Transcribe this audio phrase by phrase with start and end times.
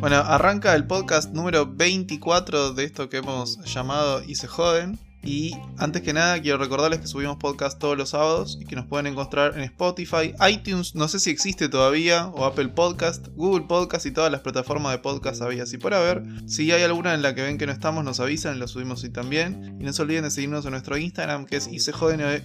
[0.00, 4.98] Bueno, arranca el podcast número 24 de esto que hemos llamado Y se joden.
[5.22, 8.86] Y antes que nada quiero recordarles que subimos podcast todos los sábados y que nos
[8.86, 14.06] pueden encontrar en Spotify, iTunes, no sé si existe todavía, o Apple Podcast, Google Podcast
[14.06, 16.22] y todas las plataformas de podcast había así por haber.
[16.46, 19.10] Si hay alguna en la que ven que no estamos, nos avisan, la subimos y
[19.10, 19.76] también.
[19.80, 21.68] Y no se olviden de seguirnos en nuestro Instagram que es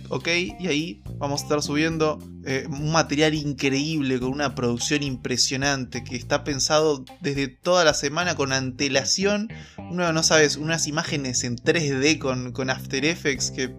[0.10, 0.28] ok
[0.60, 6.16] y ahí vamos a estar subiendo eh, un material increíble con una producción impresionante que
[6.16, 9.50] está pensado desde toda la semana con antelación.
[9.78, 13.74] Uno no sabes, unas imágenes en 3D con, con After Effects que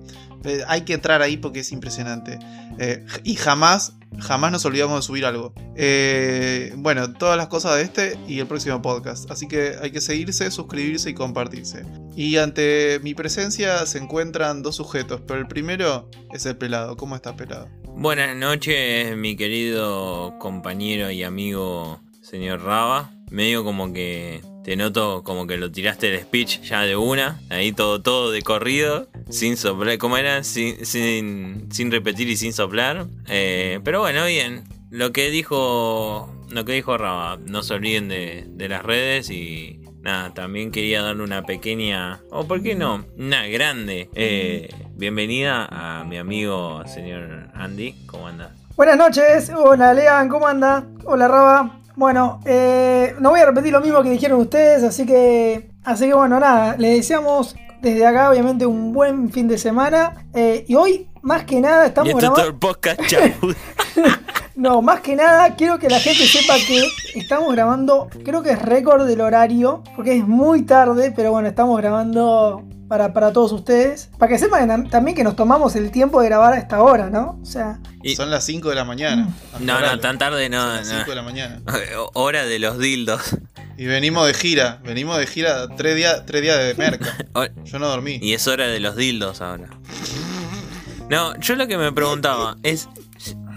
[0.44, 2.38] eh, hay que entrar ahí porque es impresionante.
[2.78, 5.52] Eh, y jamás, jamás nos olvidamos de subir algo.
[5.76, 9.30] Eh, bueno, todas las cosas de este y el próximo podcast.
[9.30, 11.84] Así que hay que seguirse, suscribirse y compartirse.
[12.16, 16.96] Y ante mi presencia se encuentran dos sujetos, pero el primero es el pelado.
[16.96, 17.68] ¿Cómo está pelado?
[17.96, 23.10] Buenas noches, mi querido compañero y amigo señor Raba.
[23.30, 27.72] Medio como que te noto como que lo tiraste el speech ya de una, ahí
[27.72, 30.44] todo, todo de corrido, sin soplar, ¿cómo era?
[30.44, 33.06] Sin, sin, repetir y sin soplar.
[33.28, 34.64] Eh, pero bueno, bien.
[34.90, 36.30] Lo que dijo.
[36.50, 39.80] Lo que dijo Raba, no se olviden de, las redes y.
[40.02, 46.04] Nada, también quería darle una pequeña, o por qué no, una grande eh, bienvenida a
[46.04, 47.94] mi amigo señor Andy.
[48.04, 48.52] ¿Cómo andas?
[48.76, 50.84] Buenas noches, hola Lean, ¿cómo anda?
[51.04, 51.78] Hola Raba.
[51.98, 56.14] Bueno, eh, no voy a repetir lo mismo que dijeron ustedes, así que, así que
[56.14, 60.24] bueno, nada, les deseamos desde acá obviamente un buen fin de semana.
[60.32, 62.56] Eh, y hoy, más que nada, estamos grabando...
[64.54, 66.84] no, más que nada, quiero que la gente sepa que
[67.18, 71.76] estamos grabando, creo que es récord del horario, porque es muy tarde, pero bueno, estamos
[71.78, 74.10] grabando para, todos ustedes.
[74.18, 77.38] Para que sepan también que nos tomamos el tiempo de grabar a esta hora, ¿no?
[77.42, 77.80] O sea.
[78.16, 79.28] Son las 5 de la mañana.
[79.58, 79.66] Mm.
[79.66, 80.60] No, no, tan tarde no.
[80.60, 81.62] Son las 5 de la mañana.
[82.14, 83.36] Hora de los dildos.
[83.76, 87.16] Y venimos de gira, venimos de gira tres días tres días de merca.
[87.64, 88.18] Yo no dormí.
[88.20, 89.68] Y es hora de los dildos ahora.
[91.08, 92.88] No, yo lo que me preguntaba es.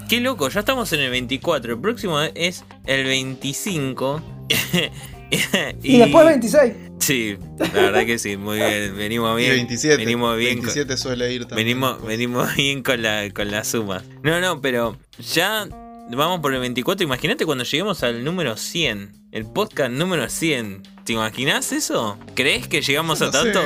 [0.08, 1.74] Qué loco, ya estamos en el 24.
[1.74, 4.22] El próximo es el 25.
[5.84, 6.74] y, y después el 26.
[7.02, 8.96] Sí, la verdad que sí, muy bien.
[8.98, 9.52] Venimos bien.
[9.52, 11.68] 27, venimos bien 27 suele ir también.
[11.68, 14.04] Venimos, venimos bien con la, con la suma.
[14.24, 15.68] No, no, pero ya
[16.10, 17.04] vamos por el 24.
[17.04, 19.30] Imagínate cuando lleguemos al número 100.
[19.32, 20.84] El podcast número 100.
[21.04, 22.20] ¿Te imaginas eso?
[22.36, 23.62] ¿Crees que llegamos a tanto?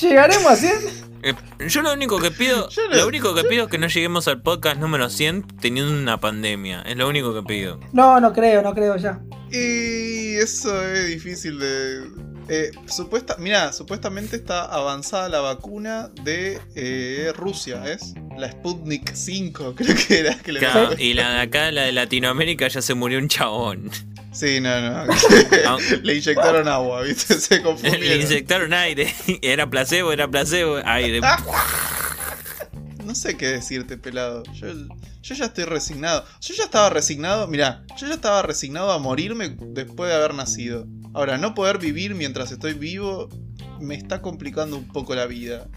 [0.00, 1.09] ¿Llegaremos a 100?
[1.22, 1.34] Eh,
[1.68, 4.78] yo lo único que pido, lo único que pido es que no lleguemos al podcast
[4.78, 6.82] número 100 teniendo una pandemia.
[6.82, 7.80] Es lo único que pido.
[7.92, 9.20] No, no creo, no creo ya.
[9.50, 12.04] Y eso es difícil de,
[12.52, 18.14] eh, supuesta, mira, supuestamente está avanzada la vacuna de eh, Rusia, ¿es?
[18.36, 20.36] La Sputnik 5, creo que era.
[20.36, 20.52] Que
[20.98, 23.90] y la de acá, la de Latinoamérica, ya se murió un chabón.
[24.40, 25.04] Sí, no, no.
[26.02, 27.38] Le inyectaron agua, ¿viste?
[27.38, 28.00] Se confundieron.
[28.00, 29.14] Le inyectaron aire.
[29.42, 31.20] Era placebo, era placebo, aire.
[33.04, 34.42] no sé qué decirte, pelado.
[34.54, 34.68] Yo,
[35.20, 36.24] yo ya estoy resignado.
[36.40, 40.86] Yo ya estaba resignado, mira, yo ya estaba resignado a morirme después de haber nacido.
[41.12, 43.28] Ahora, no poder vivir mientras estoy vivo
[43.78, 45.68] me está complicando un poco la vida.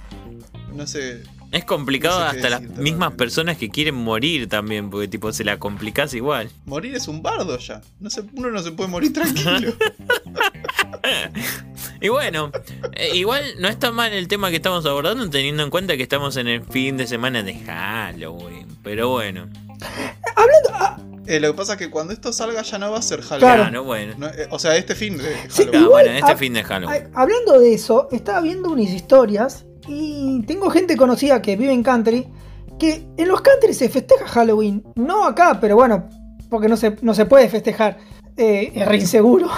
[0.73, 1.23] No sé.
[1.53, 6.15] Es complicado hasta las mismas personas que quieren morir también, porque tipo se la complicás
[6.15, 6.49] igual.
[6.65, 7.79] Morir es un bardo ya.
[7.99, 9.75] No se, uno no se puede morir tranquilo.
[12.01, 12.51] y bueno,
[12.93, 16.37] eh, igual no está mal el tema que estamos abordando teniendo en cuenta que estamos
[16.37, 18.65] en el fin de semana de Halloween.
[18.81, 19.47] Pero bueno.
[20.35, 20.97] Hablando, ah,
[21.27, 23.57] eh, lo que pasa es que cuando esto salga ya no va a ser Halloween.
[23.57, 24.27] Claro, bueno.
[24.27, 25.51] Eh, o sea, este fin de Halloween.
[25.51, 27.11] Sí, bueno, este fin de Halloween.
[27.13, 32.27] hablando de eso, estaba viendo unas historias y tengo gente conocida que vive en country
[32.79, 34.83] que en los country se festeja Halloween.
[34.95, 36.09] No acá, pero bueno,
[36.49, 37.97] porque no se, no se puede festejar.
[38.37, 39.47] Eh, es re inseguro.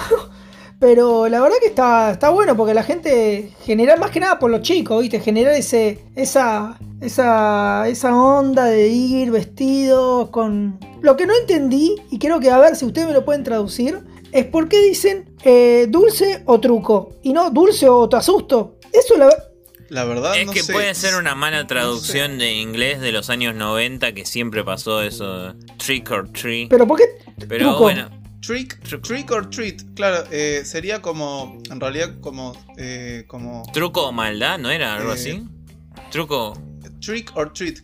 [0.78, 4.52] Pero la verdad que está, está bueno porque la gente genera, más que nada por
[4.52, 5.22] los chicos, ¿viste?
[5.22, 10.78] Generar ese, esa, esa, esa onda de ir vestidos con...
[11.02, 14.03] Lo que no entendí, y creo que a ver si ustedes me lo pueden traducir,
[14.34, 18.76] es por qué dicen eh, dulce o truco y no dulce o te asusto.
[18.91, 19.29] Eso la,
[19.90, 24.14] la verdad es que puede ser una mala traducción de inglés de los años 90
[24.14, 26.70] que siempre pasó eso trick or treat.
[26.70, 27.05] Pero ¿por qué?
[27.47, 28.09] Pero bueno,
[28.46, 33.64] Trick, trick or treat, claro, eh, sería como, en realidad como, eh, como...
[33.73, 35.47] Truco o maldad, ¿no era algo eh, así?
[36.11, 36.53] Truco...
[36.99, 37.79] Trick or treat,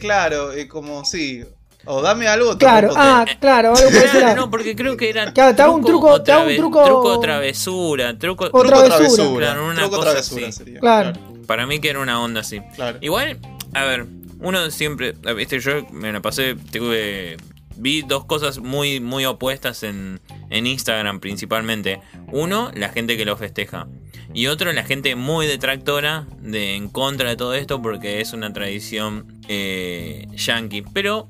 [0.00, 1.44] claro, como sí,
[1.84, 2.56] o dame algo.
[2.58, 5.32] Claro, ah, claro, algo claro, No, porque creo que era.
[5.32, 6.84] Claro, te hago un truco, te hago un truco.
[6.84, 9.46] Truco travesura, truco, truco travesura.
[9.46, 10.52] Claro, una truco cosa travesura así.
[10.52, 11.12] Sería, claro.
[11.46, 12.60] Para mí que era una onda así.
[13.00, 13.38] Igual,
[13.74, 14.06] a ver,
[14.40, 17.36] uno siempre, viste, yo me la pasé, tuve
[17.76, 20.20] vi dos cosas muy, muy opuestas en,
[20.50, 22.00] en Instagram principalmente.
[22.30, 23.88] Uno, la gente que lo festeja.
[24.34, 28.52] Y otro, la gente muy detractora de en contra de todo esto porque es una
[28.52, 30.82] tradición eh, yankee.
[30.92, 31.28] Pero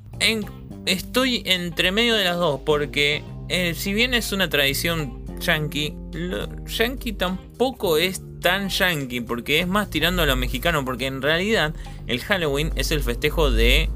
[0.86, 5.94] estoy entre medio de las dos porque eh, si bien es una tradición yankee,
[6.66, 11.74] yankee tampoco es tan yankee porque es más tirando a lo mexicano porque en realidad
[12.06, 13.90] el Halloween es el festejo de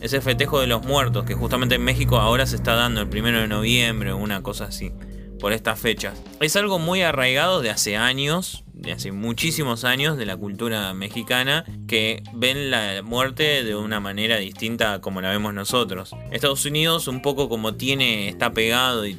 [0.00, 3.08] es el festejo de los muertos que justamente en México ahora se está dando el
[3.08, 4.92] primero de noviembre o una cosa así
[5.38, 6.20] por estas fechas.
[6.40, 11.64] Es algo muy arraigado de hace años, de hace muchísimos años de la cultura mexicana
[11.86, 16.14] que ven la muerte de una manera distinta a como la vemos nosotros.
[16.32, 19.16] Estados Unidos un poco como tiene está pegado y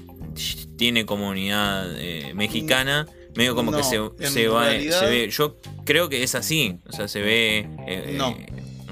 [0.78, 4.00] tiene comunidad eh, mexicana medio como No, que se,
[4.30, 8.36] se va se ve yo creo que es así o sea se ve eh, No.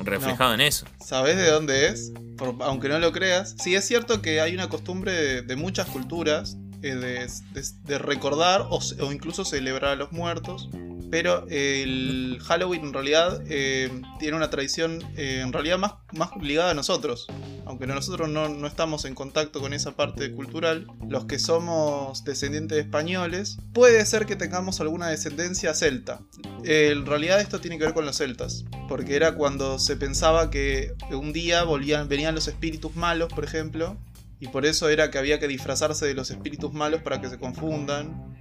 [0.07, 2.11] Reflejado en eso ¿Sabés de dónde es?
[2.37, 3.55] Por- aunque no lo creas.
[3.61, 7.97] Sí, es cierto que hay una costumbre de, de muchas culturas eh, de, de- de
[7.97, 8.79] recordar o
[9.11, 10.69] incluso celebrar a los muertos.
[11.09, 13.89] Pero el Halloween en realidad eh,
[14.19, 17.27] tiene una tradición eh, en realidad más, más ligada a nosotros.
[17.65, 22.75] Aunque nosotros no, no estamos en contacto con esa parte cultural, los que somos descendientes
[22.75, 26.21] de españoles, puede ser que tengamos alguna descendencia celta.
[26.63, 30.49] Eh, en realidad esto tiene que ver con los celtas, porque era cuando se pensaba
[30.49, 33.97] que un día volvían, venían los espíritus malos, por ejemplo,
[34.39, 37.37] y por eso era que había que disfrazarse de los espíritus malos para que se
[37.37, 38.37] confundan,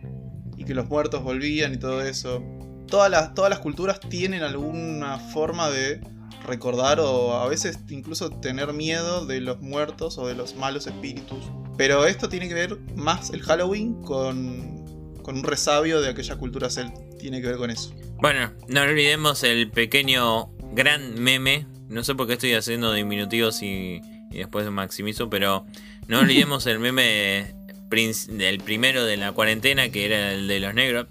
[0.56, 2.42] y que los muertos volvían y todo eso.
[2.88, 6.00] Todas las, todas las culturas tienen alguna forma de
[6.46, 11.44] recordar o a veces incluso tener miedo de los muertos o de los malos espíritus.
[11.76, 14.84] Pero esto tiene que ver más el Halloween con,
[15.22, 17.00] con un resabio de aquella cultura celta.
[17.18, 17.92] Tiene que ver con eso.
[18.18, 21.66] Bueno, no olvidemos el pequeño gran meme.
[21.88, 24.00] No sé por qué estoy haciendo diminutivos y,
[24.30, 25.66] y después maximizo, pero
[26.08, 27.55] no olvidemos el meme
[27.88, 31.06] del primero de la cuarentena, que era el de los negros.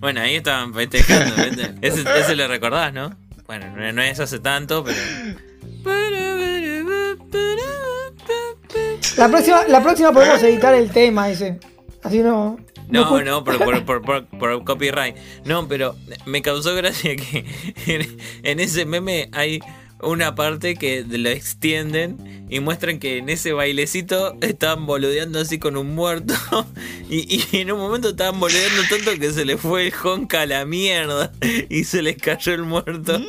[0.00, 1.34] Bueno, ahí estaban festejando.
[1.82, 3.16] Ese, ese lo recordás, ¿no?
[3.46, 4.98] Bueno, no, no es hace tanto, pero.
[9.16, 11.58] La próxima, la próxima podemos editar el tema ese.
[12.02, 12.58] Así no.
[12.88, 15.16] No, no, por, por, por, por- por copyright.
[15.44, 15.96] No, pero
[16.26, 17.44] me causó gracia que
[17.86, 19.60] en, en ese meme hay
[20.02, 25.76] una parte que lo extienden y muestran que en ese bailecito estaban boludeando así con
[25.76, 26.34] un muerto.
[27.08, 30.46] Y, y en un momento estaban boludeando tanto que se les fue el honka a
[30.46, 31.30] la mierda
[31.68, 33.20] y se les cayó el muerto.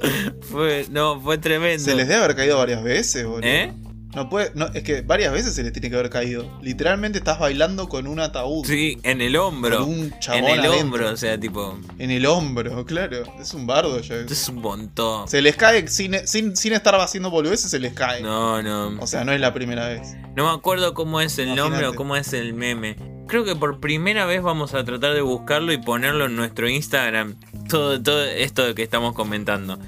[0.50, 1.84] Fue, no, fue tremendo.
[1.84, 3.46] Se les debe haber caído varias veces, boludo.
[3.46, 3.72] ¿Eh?
[4.14, 6.50] No puede, no, es que varias veces se les tiene que haber caído.
[6.62, 8.64] Literalmente estás bailando con un ataúd.
[8.66, 9.80] Sí, en el hombro.
[9.80, 10.80] Con un En chabón el adentro.
[10.80, 11.78] hombro, o sea, tipo.
[11.98, 13.22] En el hombro, claro.
[13.38, 14.16] Es un bardo ya.
[14.16, 15.28] Es un montón.
[15.28, 18.22] Se les cae sin, sin, sin estar haciendo boludeces, se les cae.
[18.22, 18.98] No, no.
[19.00, 20.16] O sea, no es la primera vez.
[20.34, 21.70] No me acuerdo cómo es el Imagínate.
[21.70, 22.96] nombre o cómo es el meme.
[23.28, 27.36] Creo que por primera vez vamos a tratar de buscarlo y ponerlo en nuestro Instagram.
[27.68, 29.78] Todo, todo esto que estamos comentando.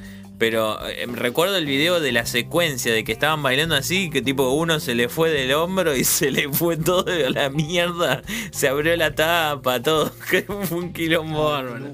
[0.40, 4.50] Pero eh, recuerdo el video de la secuencia de que estaban bailando así, que tipo
[4.54, 8.22] uno se le fue del hombro y se le fue todo a la mierda.
[8.50, 10.10] Se abrió la tapa, todo.
[10.31, 11.92] Que fue un quilombo bárbaro.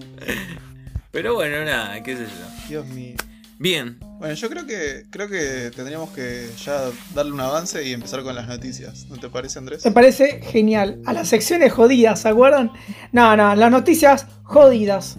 [1.10, 2.69] Pero bueno, nada, qué sé yo.
[2.69, 3.16] Dios mío.
[3.58, 8.23] Bien, Bueno, yo creo que creo que tendríamos que ya darle un avance y empezar
[8.23, 9.06] con las noticias.
[9.09, 9.85] ¿No te parece, Andrés?
[9.85, 11.00] Me parece genial.
[11.04, 12.71] A las secciones jodidas, ¿se acuerdan?
[13.11, 15.16] No, no, las noticias jodidas.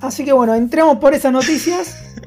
[0.00, 1.98] Así que bueno, entremos por esas noticias.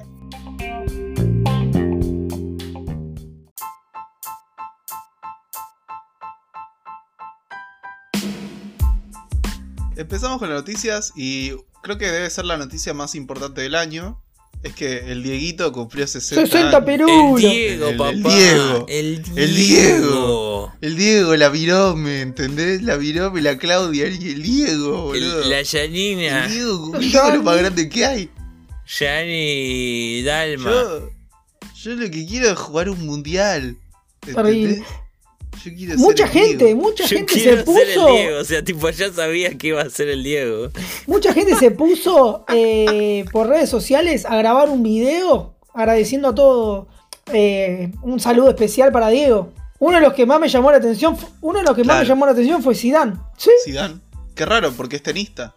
[9.98, 11.52] Empezamos con las noticias y
[11.84, 14.22] creo que debe ser la noticia más importante del año.
[14.64, 16.88] Es que el Dieguito cumplió 60, 60 años.
[16.88, 17.52] el.
[17.52, 18.36] Diego, El- el papá.
[18.36, 18.86] Diego.
[18.90, 19.38] El Diego.
[19.38, 20.74] El Diego.
[20.82, 22.82] El Diego, la virome, ¿entendés?
[22.82, 25.44] La virome, la Claudia y el Diego, boludo.
[25.44, 26.48] El- la El Yanina.
[26.48, 28.30] Diego cumplió lo más grande que hay.
[29.00, 30.72] Yani Dalma.
[30.72, 31.10] Yo,
[31.84, 33.78] yo lo que quiero es jugar un mundial.
[34.26, 34.82] ¿entendés?
[35.70, 36.82] Yo quiero ser Mucha el gente, Diego.
[36.82, 37.80] mucha Yo gente se puso.
[37.80, 38.40] ser el Diego.
[38.40, 40.70] O sea, tipo, ya sabía que iba a ser el Diego.
[41.08, 46.88] Mucha gente se puso eh, por redes sociales a grabar un video agradeciendo a todo.
[47.34, 49.52] eh, un saludo especial para Diego.
[49.80, 52.06] Uno de los que más me llamó la atención, uno de los que más me
[52.06, 53.14] llamó la atención fue Zidane.
[53.38, 53.52] ¿Sí?
[53.66, 53.96] Zidane.
[54.34, 55.54] Qué raro, porque es tenista.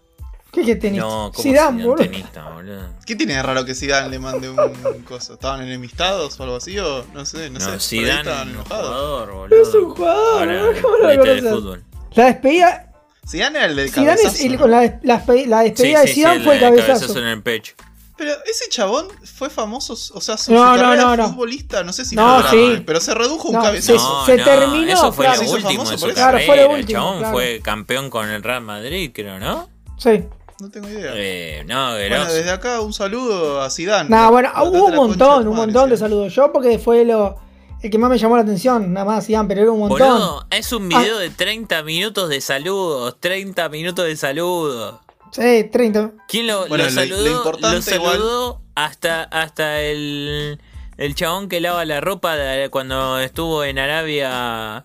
[0.52, 0.98] ¿Qué que tenés?
[1.00, 2.02] No, como Zidane, boludo.
[2.04, 2.88] tenista, boludo.
[3.06, 5.34] ¿Qué tiene de raro que Zidane le mande un coso?
[5.34, 6.78] ¿Estaban enemistados o algo así?
[6.78, 7.80] O no sé, no, No, sé.
[7.80, 9.62] Zidane, estaban un jugador, boludo.
[9.62, 11.50] Es un jugador, Ahora, ¿cómo no lo conoces?
[11.50, 11.84] fútbol.
[12.14, 12.86] La despedida.
[13.28, 14.44] Zidane era el del Zidane es cabezazo.
[14.46, 14.58] el- ¿no?
[14.58, 17.18] con la, despedida sí, de sí, Zidane el fue el cabezazo.
[17.18, 17.74] en el pecho.
[18.16, 21.28] Pero ese chabón fue famoso, o sea, su, No, su no, carrera no, de no.
[21.30, 22.56] futbolista, no sé si No, fue sí.
[22.66, 24.26] grande, pero se redujo un No, cabezazo.
[24.26, 25.40] Se no, terminó, Eso fue claro.
[25.42, 26.04] lo Se último de su.
[26.08, 26.46] Claro, carrera.
[26.46, 27.32] fue lo el último, chabón claro.
[27.32, 29.70] fue campeón con el Real Madrid, creo, ¿no?
[29.96, 30.22] Sí.
[30.60, 31.12] No tengo idea.
[31.14, 34.08] Eh, no, bueno, desde acá un saludo a Zidane.
[34.10, 36.10] Nada, bueno, hubo un montón, un montón de Zidane.
[36.10, 36.34] saludos.
[36.34, 37.36] Yo porque fue lo
[37.82, 39.98] el que más me llamó la atención, nada más, Ian, pero era un montón.
[39.98, 43.16] Boludo, es un video de 30 minutos de saludos.
[43.20, 44.96] 30 minutos de saludos.
[45.32, 46.10] Sí, 30.
[46.28, 47.22] ¿Quién lo, Bueno, lo saludó?
[47.24, 50.60] lo importante lo saludó hasta, hasta el,
[50.98, 54.84] el chabón que lava la ropa de- cuando estuvo en Arabia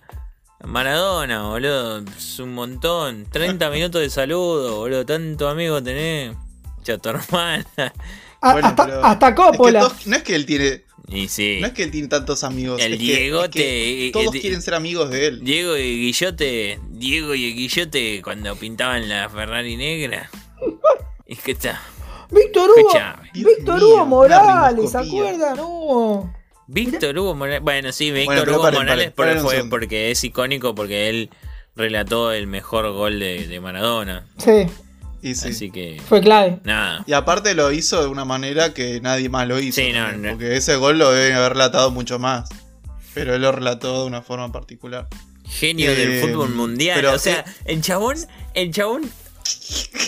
[0.66, 2.00] Maradona, boludo.
[2.18, 3.26] Es un montón.
[3.32, 5.06] 30 minutos de saludo, boludo.
[5.06, 6.36] Tanto amigo tenés.
[6.84, 7.66] Chato hermana.
[8.42, 9.92] A- Bueno, hasta, hasta Es que Coppola.
[10.06, 11.58] no es que él tiene, Y sí.
[11.62, 12.80] no es que él tiene tantos amigos.
[12.82, 15.44] El es que- Diegote, es que todos quieren ser amigos de él.
[15.44, 16.80] Diego y Guillote.
[16.92, 20.30] Diego y el Guillote cuando pintaban la Ferrari negra.
[21.28, 21.82] Es que está.
[22.30, 22.92] Víctor Hugo.
[23.34, 25.58] Víctor Hugo Morales, ¿se acuerdan?
[25.58, 26.32] No.
[26.68, 27.62] Víctor Hugo Morales.
[27.62, 31.30] Bueno, sí, Víctor Hugo paren, Morales paren, paren fue porque es icónico porque él
[31.76, 34.26] relató el mejor gol de, de Maradona.
[34.38, 34.68] Sí,
[35.22, 35.50] Y, sí.
[35.50, 36.02] Así que.
[36.08, 36.60] fue clave.
[36.64, 37.04] Nada.
[37.08, 39.82] y aparte lo hizo de una manera que nadie más lo hizo.
[39.82, 40.32] Sí, no, no.
[40.32, 42.50] Porque ese gol lo deben haber relatado mucho más.
[43.14, 45.08] Pero él lo relató de una forma particular.
[45.48, 46.98] Genio Eh, del fútbol mundial.
[47.00, 48.18] pero, o sea, eh, el chabón.
[48.54, 49.04] El chabón.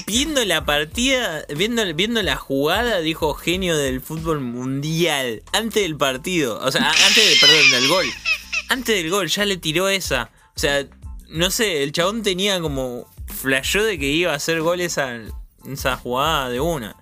[0.06, 5.44] Viendo la partida, viendo, viendo la jugada, dijo genio del fútbol mundial.
[5.53, 6.60] Antes del partido.
[6.60, 8.06] O sea, a- antes de, perdón, del gol.
[8.70, 10.32] Antes del gol, ya le tiró esa.
[10.56, 10.86] O sea,
[11.29, 13.08] no sé, el chabón tenía como.
[13.27, 15.20] Flashó de que iba a hacer gol esa,
[15.70, 16.96] esa jugada de una.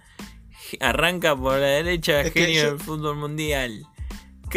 [0.80, 3.86] Arranca por la derecha, Es genio yo- del fútbol mundial.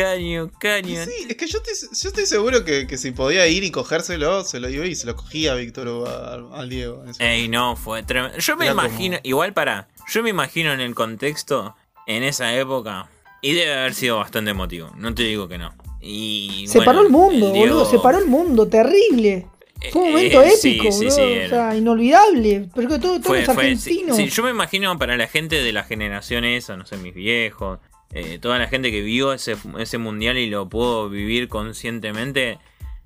[0.03, 1.05] Caño, caño.
[1.05, 4.45] sí, es que yo estoy, yo estoy seguro que, que si podía ir y cogérselo,
[4.45, 7.03] se lo iba y se lo cogía a Víctor Hugo, al, al Diego.
[7.19, 8.39] Ey, no, fue tremendo.
[8.39, 11.75] Yo me Era como- imagino, igual para, yo me imagino en el contexto,
[12.07, 13.11] en esa época,
[13.43, 15.75] y debe haber sido bastante emotivo, no te digo que no.
[16.01, 17.91] Y, Se bueno, paró el mundo, el Diego- boludo.
[17.91, 19.47] Se paró el mundo, terrible.
[19.93, 21.17] Fue un Eh, momento eh, sí, épico, sí, boludo.
[21.17, 22.69] sí, o sea, inolvidable.
[22.75, 24.17] Pero que todo- todos Fue, los fue, sí, argentinos.
[24.17, 27.79] sí, yo me imagino para la gente de la generación esa, no sé, mis viejos,
[28.13, 32.59] eh, toda la gente que vio ese, ese mundial y lo pudo vivir conscientemente,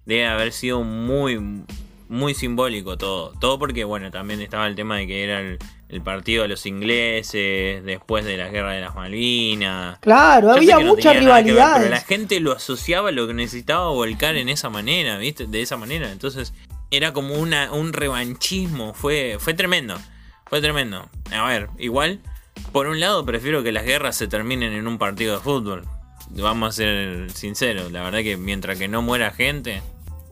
[0.07, 1.65] debe haber sido muy,
[2.09, 3.33] muy simbólico todo.
[3.41, 6.65] Todo porque, bueno, también estaba el tema de que era el, el partido de los
[6.67, 9.99] ingleses, después de la guerra de las Malvinas.
[10.01, 11.79] Claro, Yo había no rivalidades.
[11.79, 15.47] pero la gente lo asociaba a lo que necesitaba volcar en esa manera, ¿viste?
[15.47, 16.11] De esa manera.
[16.13, 16.55] Entonces,
[16.91, 18.95] era como una, un revanchismo.
[18.95, 19.99] Fue, fue tremendo.
[20.47, 21.09] Fue tremendo.
[21.31, 22.21] A ver, igual,
[22.73, 25.87] por un lado, prefiero que las guerras se terminen en un partido de fútbol.
[26.31, 27.93] Vamos a ser sinceros.
[27.93, 29.83] La verdad que mientras que no muera gente.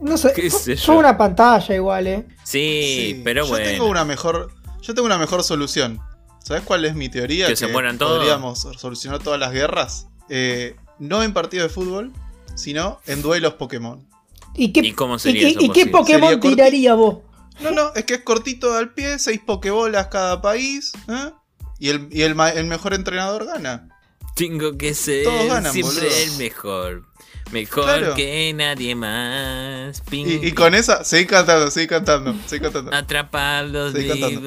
[0.01, 2.27] No sé, qué fue, fue una pantalla igual, eh.
[2.43, 3.67] Sí, Sí, pero yo bueno.
[3.67, 6.01] tengo una mejor yo tengo una mejor solución
[6.43, 7.47] ¿sabes cuál es mi teoría?
[7.47, 8.17] Que se mueran todos.
[8.19, 12.13] podríamos solucionar todas las guerras Eh, no en partido de fútbol
[12.55, 14.07] sino en duelos Pokémon
[14.55, 16.19] ¿Y qué, ¿Y cómo sería qué- eso y qué posible?
[16.21, 17.19] Pokémon tiraría vos?
[17.61, 21.31] no no es que es cortito al pie seis Pokébolas cada país ¿eh?
[21.81, 23.89] Y, el, y el, el mejor entrenador gana
[24.37, 26.17] Tengo que ser Todos ganan, siempre boludo.
[26.17, 27.03] el mejor.
[27.53, 28.15] Mejor Claro.
[28.15, 30.03] que nadie más.
[30.03, 34.41] Ping, y, y con esa seguí cantando seguí cantando seguí cantando Atrapar los Estoy cantando.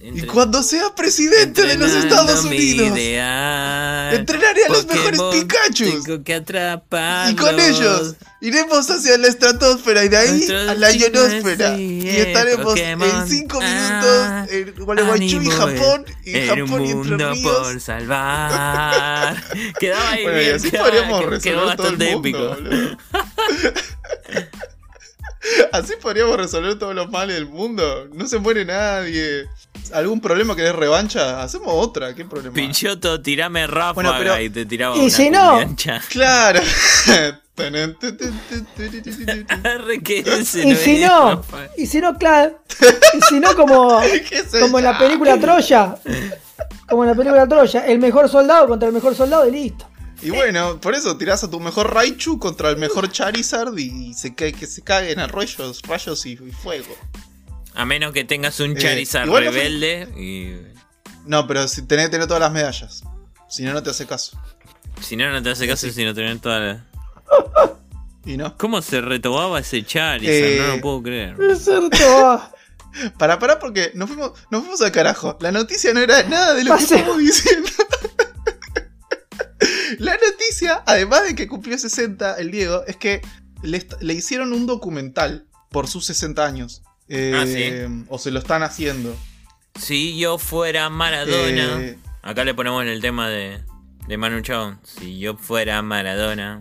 [0.00, 4.14] Y cuando sea presidente de los Estados Unidos ideal.
[4.14, 7.30] entrenaré a los mejores Pikachu que.
[7.30, 11.76] Y con ellos iremos hacia la estratosfera y de ahí Nuestros a la ionosfera.
[11.78, 13.08] Y estaremos Pokémon.
[13.10, 16.04] en 5 Ah, minutos en Gualeguaychú y Japón.
[16.24, 17.82] Y un Japón y Entre mundo por Ríos.
[17.82, 19.42] salvar.
[19.80, 22.28] Quedaba ahí Bueno, y así quedaba- podríamos quedó el bastante mundo.
[22.28, 22.56] épico.
[25.72, 28.08] Así podríamos resolver todos los males del mundo.
[28.12, 29.44] No se muere nadie.
[29.92, 31.42] ¿Algún problema querés revancha?
[31.42, 32.14] Hacemos otra.
[32.14, 32.54] ¿Qué problema?
[32.54, 36.02] Pinchoto, tirame ráfaga Bueno, pero- y te tiraba Y una si no- cumbiancha.
[36.10, 36.60] Claro.
[40.04, 41.42] Que Y si no,
[41.76, 42.58] y si no, claro.
[43.18, 45.96] Y si no, como, ¿Qué sé como en la película Troya.
[46.88, 47.86] Como en la película Troya.
[47.86, 49.86] El mejor soldado contra el mejor soldado y listo.
[50.22, 54.34] Y bueno, por eso tirás a tu mejor Raichu contra el mejor Charizard y, se
[54.34, 56.96] cae, que se caguen a rayos, rayos y, y fuego.
[57.74, 60.74] A menos que tengas un Eh, Charizard rebelde y.
[61.26, 63.02] No, pero si tenés, tenés todas las medallas.
[63.48, 64.40] Si no, no te hace caso.
[65.00, 66.84] Si no, no te hace caso si no tenés toda la.
[68.24, 68.56] Y no.
[68.56, 70.34] ¿Cómo se retobaba ese Charizard?
[70.34, 71.36] Eh, No lo puedo creer.
[71.50, 71.96] Es cierto.
[73.18, 75.36] Para, para, porque nos fuimos, nos fuimos al carajo.
[75.40, 77.68] La noticia no era nada de lo que estamos diciendo.
[80.46, 83.20] Noticia, además de que cumplió 60 el Diego, es que
[83.62, 86.82] le, hicieron un documental por sus 60 años.
[87.08, 88.04] Eh, Ah, ¿sí?
[88.08, 89.16] O se lo están haciendo.
[89.78, 91.80] Si yo fuera Maradona.
[91.80, 93.62] Eh, Acá le ponemos en el tema de,
[94.08, 94.78] de Manu Chao.
[94.82, 96.60] Si yo fuera Maradona,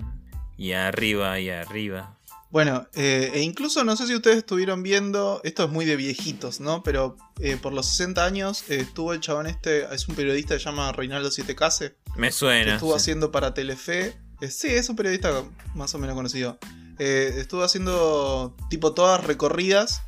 [0.58, 2.15] y arriba, y arriba.
[2.52, 6.60] Bueno, eh, e incluso no sé si ustedes estuvieron viendo, esto es muy de viejitos,
[6.60, 6.84] ¿no?
[6.84, 10.60] Pero eh, por los 60 años eh, estuvo el chabón este, es un periodista que
[10.60, 11.96] se llama Reinaldo Siete Case.
[12.16, 12.66] Me suena.
[12.66, 12.98] que estuvo sí.
[12.98, 14.18] haciendo para Telefe.
[14.50, 16.58] Sí, es un periodista más o menos conocido.
[16.98, 20.04] Estuvo haciendo tipo todas recorridas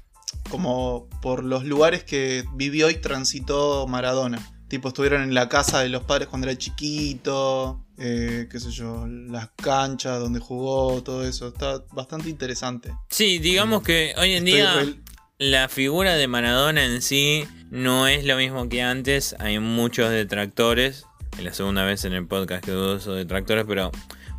[0.50, 4.40] como por los lugares que vivió y transitó Maradona.
[4.68, 9.06] Tipo, estuvieron en la casa de los padres cuando era chiquito, eh, qué sé yo,
[9.08, 11.48] las canchas donde jugó, todo eso.
[11.48, 12.94] Está bastante interesante.
[13.10, 14.98] Sí, digamos que hoy en Estoy día
[15.40, 19.36] la figura de Maradona en sí no es lo mismo que antes.
[19.40, 21.06] Hay muchos detractores.
[21.38, 23.92] Es la segunda vez en el podcast que uso detractores, pero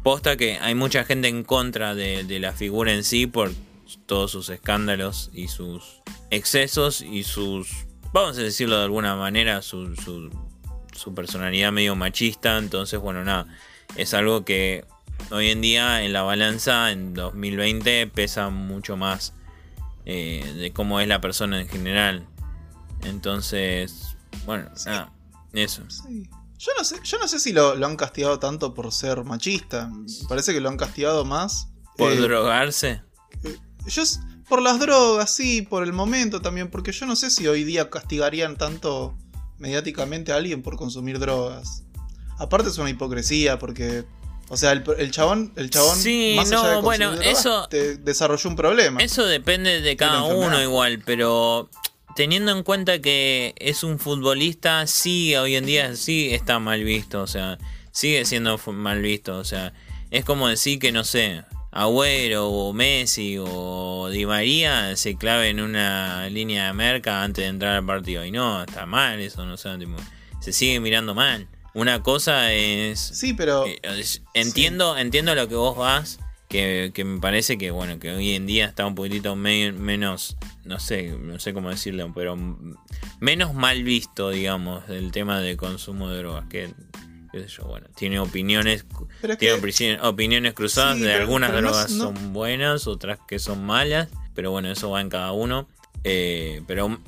[0.02, 3.52] posta que hay mucha gente en contra de, de la figura en sí por
[4.06, 7.68] todos sus escándalos y sus excesos y sus,
[8.12, 10.30] vamos a decirlo de alguna manera, su, su,
[10.98, 12.58] su personalidad medio machista.
[12.58, 13.46] Entonces, bueno, nada,
[13.96, 14.84] es algo que
[15.30, 19.32] hoy en día en la balanza, en 2020, pesa mucho más
[20.04, 22.26] eh, de cómo es la persona en general.
[23.04, 24.88] Entonces, bueno, Sí.
[24.90, 25.12] nada,
[25.52, 25.82] eso.
[25.88, 26.28] Sí.
[26.58, 29.90] Yo no sé, yo no sé si lo, lo han castigado tanto por ser machista.
[30.28, 31.68] Parece que lo han castigado más.
[31.96, 33.02] Por eh, drogarse.
[33.86, 37.46] Yo s- por las drogas, sí, por el momento también, porque yo no sé si
[37.46, 39.16] hoy día castigarían tanto
[39.58, 41.82] mediáticamente a alguien por consumir drogas.
[42.38, 44.04] Aparte es una hipocresía, porque,
[44.48, 47.38] o sea, el, el chabón, el chabón, Sí, más allá no, de consumir bueno, drogas,
[47.40, 49.00] eso- te desarrolló un problema.
[49.02, 51.68] Eso depende de cada uno igual, pero
[52.14, 57.22] teniendo en cuenta que es un futbolista, sí, hoy en día sí está mal visto,
[57.22, 57.58] o sea,
[57.92, 59.72] sigue siendo mal visto, o sea,
[60.10, 61.42] es como decir que, no sé,
[61.80, 67.48] Agüero o Messi o Di María se clave en una línea de merca antes de
[67.50, 68.24] entrar al partido.
[68.24, 69.96] Y no, está mal eso, no sé, tipo,
[70.40, 71.46] se sigue mirando mal.
[71.74, 76.18] Una cosa es Sí, pero eh, es- entiendo, entiendo lo que vos vas,
[76.48, 80.36] que, que me parece que bueno, que hoy en día está un poquitito me- menos,
[80.64, 82.36] no sé, no sé cómo decirlo, pero
[83.20, 86.70] menos mal visto, digamos, el tema de consumo de drogas, que
[87.42, 88.84] qué sé yo, bueno, tiene opiniones,
[89.20, 93.18] tiene que- opiniones cruzadas, Sí, de pero- algunas pero no drogas no- son buenas, otras
[93.26, 95.68] que son malas, pero bueno, eso va en cada uno.
[96.04, 96.98] Eh, pero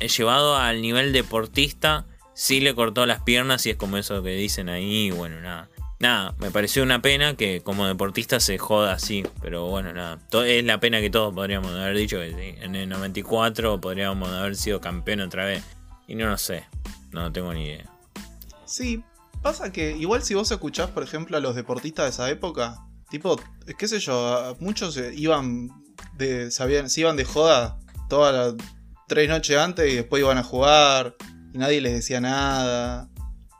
[0.00, 4.30] he llevado al nivel deportista, sí le cortó las piernas y es como eso que
[4.30, 5.68] dicen ahí, bueno, nada.
[5.98, 10.18] Nada, me pareció una pena que como deportista se joda así, pero bueno, nada.
[10.46, 14.56] Es la pena que todos podríamos haber dicho que sí, en el 94 podríamos haber
[14.56, 15.62] sido campeón otra vez.
[16.08, 16.64] Y no lo sé,
[17.12, 17.84] no tengo ni idea.
[18.64, 19.02] Sí,
[19.42, 22.76] pasa que igual si vos escuchás, por ejemplo, a los deportistas de esa época,
[23.10, 23.40] tipo,
[23.78, 25.68] qué sé yo, muchos iban
[26.16, 28.66] de, sabían, se iban de joda todas las
[29.08, 31.16] tres noches antes y después iban a jugar
[31.52, 33.08] y nadie les decía nada.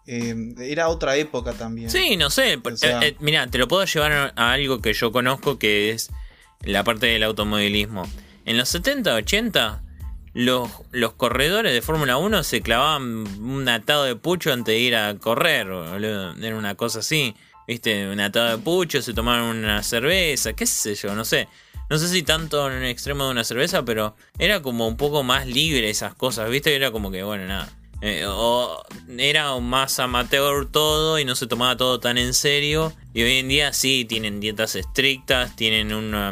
[0.06, 1.90] Eh, era otra época también.
[1.90, 2.58] Sí, no sé.
[2.62, 5.90] O sea- eh, eh, mira, te lo puedo llevar a algo que yo conozco que
[5.90, 6.10] es
[6.62, 8.02] la parte del automovilismo.
[8.44, 9.82] En los 70, 80,
[10.34, 14.96] los, los corredores de Fórmula 1 se clavaban un atado de pucho antes de ir
[14.96, 15.66] a correr.
[15.68, 16.34] boludo.
[16.40, 17.34] Era una cosa así.
[17.66, 18.08] ¿Viste?
[18.08, 21.46] Un atado de pucho, se tomaban una cerveza, qué sé yo, no sé.
[21.88, 25.22] No sé si tanto en el extremo de una cerveza, pero era como un poco
[25.22, 26.74] más libre esas cosas, ¿viste?
[26.74, 27.68] Era como que, bueno, nada.
[28.02, 28.82] Eh, o
[29.18, 32.92] era más amateur todo y no se tomaba todo tan en serio.
[33.14, 36.30] Y hoy en día sí, tienen dietas estrictas, tienen una-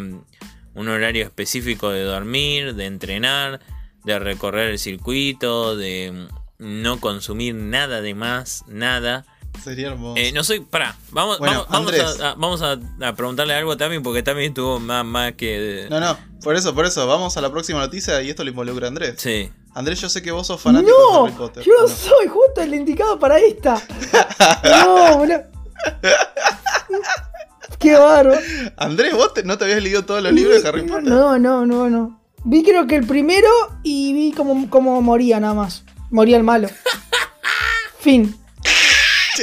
[0.75, 3.61] un horario específico de dormir, de entrenar,
[4.05, 9.25] de recorrer el circuito, de no consumir nada de más, nada.
[9.63, 10.21] Sería hermoso.
[10.21, 10.61] Eh, no soy.
[10.61, 14.45] Pará, vamos, Bueno, vamos, a, a- vamos a, a preguntarle algo a Tami porque Tami
[14.47, 15.87] estuvo más, más que.
[15.91, 18.87] No, no, por eso, por eso, vamos a la próxima noticia y esto lo involucra
[18.87, 19.15] a Andrés.
[19.19, 19.51] Sí.
[19.75, 21.65] Andrés, yo sé que vos sos fanático No, de Harry Potter.
[21.65, 21.89] yo ¿o no?
[21.89, 23.81] soy justo el indicado para esta.
[24.65, 25.43] No, boludo.
[27.79, 28.39] Qué bárbaro.
[28.77, 31.05] Andrés, vos te- no te habías leído todos los libros de Harry Potter.
[31.05, 32.18] No, no, no, no.
[32.51, 33.49] Vi creo que el primero
[33.83, 35.85] y vi cómo, cómo moría nada más.
[36.11, 36.69] Moría el malo.
[38.01, 38.35] Fin.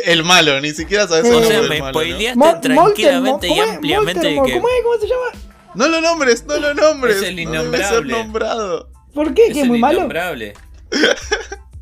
[0.05, 1.89] El malo, ni siquiera sabes Eh, el O sea, me ¿no?
[1.89, 3.75] spoileaste tranquilamente Molten- y ¿cómo es?
[3.75, 4.35] ampliamente que.
[4.35, 4.83] ¿Cómo es?
[4.83, 5.45] ¿Cómo se llama?
[5.75, 7.17] No lo nombres, no lo nombres.
[7.17, 8.13] Es el no debe ser innombrable.
[8.13, 8.89] nombrado.
[9.13, 9.47] ¿Por qué?
[9.47, 9.97] Es ¿Que es el muy malo?
[9.99, 10.53] innombrable.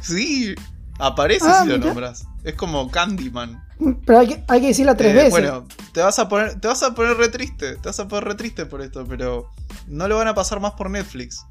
[0.00, 0.54] Sí,
[1.00, 1.86] aparece Ah, si lo mira.
[1.86, 2.26] nombras.
[2.44, 3.65] Es como Candyman.
[4.06, 5.30] Pero hay que, hay que decirla tres Eh, veces.
[5.30, 8.24] Bueno, te vas a poner, te vas a poner re triste, te vas a poner
[8.24, 9.50] re triste por esto, pero
[9.86, 11.44] no lo van a pasar más por Netflix.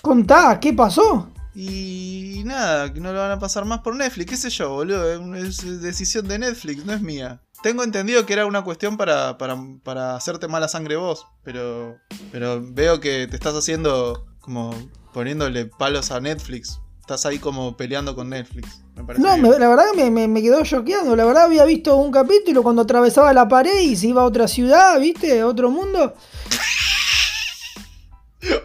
[0.00, 1.28] Contá, ¿qué pasó?
[1.54, 5.82] Y nada, no lo van a pasar más por Netflix, qué sé yo, boludo, es
[5.82, 7.42] decisión de Netflix, no es mía.
[7.62, 11.98] Tengo entendido que era una cuestión para, para, para hacerte mala sangre vos, pero,
[12.32, 14.74] pero veo que te estás haciendo como
[15.12, 18.81] poniéndole palos a Netflix estás ahí como peleando con Netflix.
[18.94, 21.16] Me No, me- la verdad que me, me- me quedó choqueando.
[21.16, 24.46] La verdad había visto un capítulo cuando atravesaba la pared y se iba a otra
[24.48, 25.40] ciudad, ¿viste?
[25.40, 26.14] A otro mundo.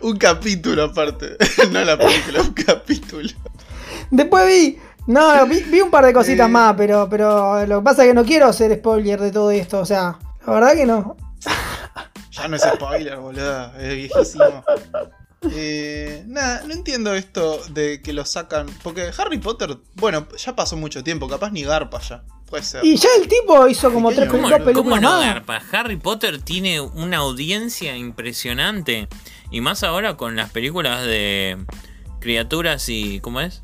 [0.01, 1.37] Un capítulo aparte.
[1.71, 3.29] no la película, un capítulo.
[4.09, 4.79] Después vi.
[5.05, 6.51] No, vi, vi un par de cositas Eh.
[6.51, 9.79] más, pero, pero lo que pasa es que no quiero hacer spoiler de todo esto.
[9.79, 11.15] O sea, la verdad que no.
[12.31, 13.71] Ya no es spoiler, boludo.
[13.79, 14.63] Es viejísimo.
[15.51, 18.67] Eh, nada, no entiendo esto de que lo sacan.
[18.83, 22.23] Porque Harry Potter, bueno, ya pasó mucho tiempo, capaz ni garpa ya.
[22.47, 22.83] Puede ser.
[22.85, 25.19] Y ya el tipo hizo como tres ¿cómo películas ¿Cómo no.
[25.19, 25.61] Garpa?
[25.73, 29.09] Harry Potter tiene una audiencia impresionante.
[29.51, 31.57] Y más ahora con las películas de
[32.21, 33.19] criaturas y.
[33.19, 33.63] ¿Cómo es?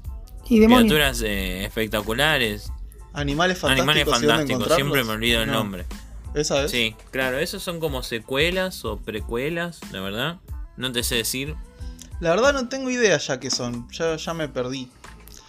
[0.50, 0.92] Y demonios.
[0.92, 2.72] Criaturas eh, espectaculares.
[3.14, 3.96] Animales fantásticos.
[3.96, 4.76] Animales ¿y dónde fantásticos.
[4.76, 5.86] Siempre me olvido el No, nombre.
[6.34, 6.72] ¿Esa es?
[6.72, 10.40] Sí, claro, esos son como secuelas o precuelas, la verdad.
[10.78, 11.56] No te sé decir.
[12.20, 13.88] La verdad no tengo idea ya qué son.
[13.92, 14.90] Ya, ya me perdí.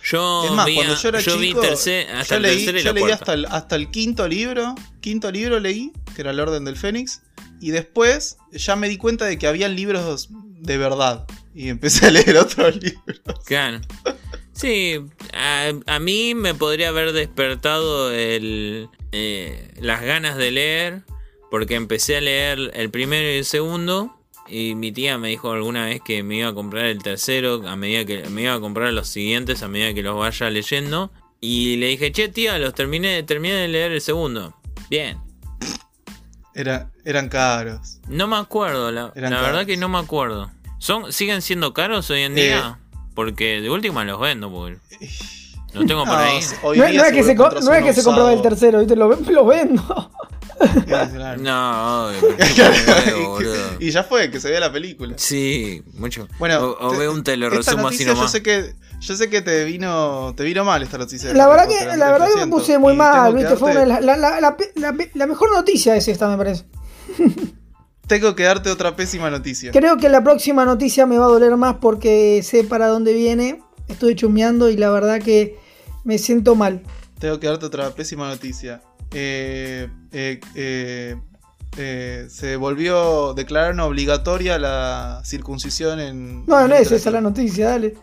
[0.02, 2.56] Yo es más, vi, cuando yo era yo vi chico, tercer- hasta yo el leí,
[2.66, 4.74] tercero y yo la leí hasta el, hasta el quinto libro.
[5.00, 7.22] Quinto libro leí, que era el Orden del Fénix.
[7.60, 11.26] Y después ya me di cuenta de que había libros de verdad.
[11.54, 13.20] Y empecé a leer otros libros.
[13.46, 13.80] Claro.
[14.52, 14.96] Sí,
[15.32, 21.02] a, a mí me podría haber despertado el, eh, las ganas de leer,
[21.50, 24.16] porque empecé a leer el primero y el segundo,
[24.48, 27.76] y mi tía me dijo alguna vez que me iba a comprar el tercero, a
[27.76, 31.76] medida que me iba a comprar los siguientes a medida que los vaya leyendo, y
[31.76, 34.54] le dije, che tía, los terminé, terminé de leer el segundo.
[34.88, 35.18] Bien.
[36.54, 38.00] Era, eran caros.
[38.08, 40.50] No me acuerdo, la, la verdad que no me acuerdo.
[40.78, 42.78] ¿Son, ¿Siguen siendo caros hoy en día?
[43.14, 44.78] Porque de última los vendo, porque
[45.74, 46.40] los tengo por No, ahí.
[46.62, 48.78] hoy No, día no es que se, no es uno que se compraba el tercero,
[48.78, 48.96] ¿viste?
[48.96, 50.10] Lo, lo vendo.
[51.38, 52.10] No,
[53.28, 53.54] boludo.
[53.80, 55.14] y ya fue, que se vea la película.
[55.16, 56.28] Sí, mucho.
[56.38, 58.30] Bueno, o, veo un te lo esta resumo así noticia yo nomás.
[58.32, 61.28] sé que yo sé que te vino te vino mal esta noticia.
[61.30, 63.56] de La verdad que, la verdad que me 100%, puse muy mal, ¿viste?
[63.56, 64.56] Fue una la- la-
[65.14, 66.64] la mejor noticia es esta, me parece.
[68.06, 69.72] Tengo que darte otra pésima noticia.
[69.72, 73.62] Creo que la próxima noticia me va a doler más porque sé para dónde viene.
[73.88, 75.58] Estuve chumeando y la verdad que
[76.04, 76.82] me siento mal.
[77.18, 78.80] Tengo que darte otra pésima noticia.
[79.12, 81.16] Eh, eh, eh,
[81.76, 86.46] eh, se volvió declararon obligatoria la circuncisión en.
[86.46, 87.94] No, no es esa la noticia, dale.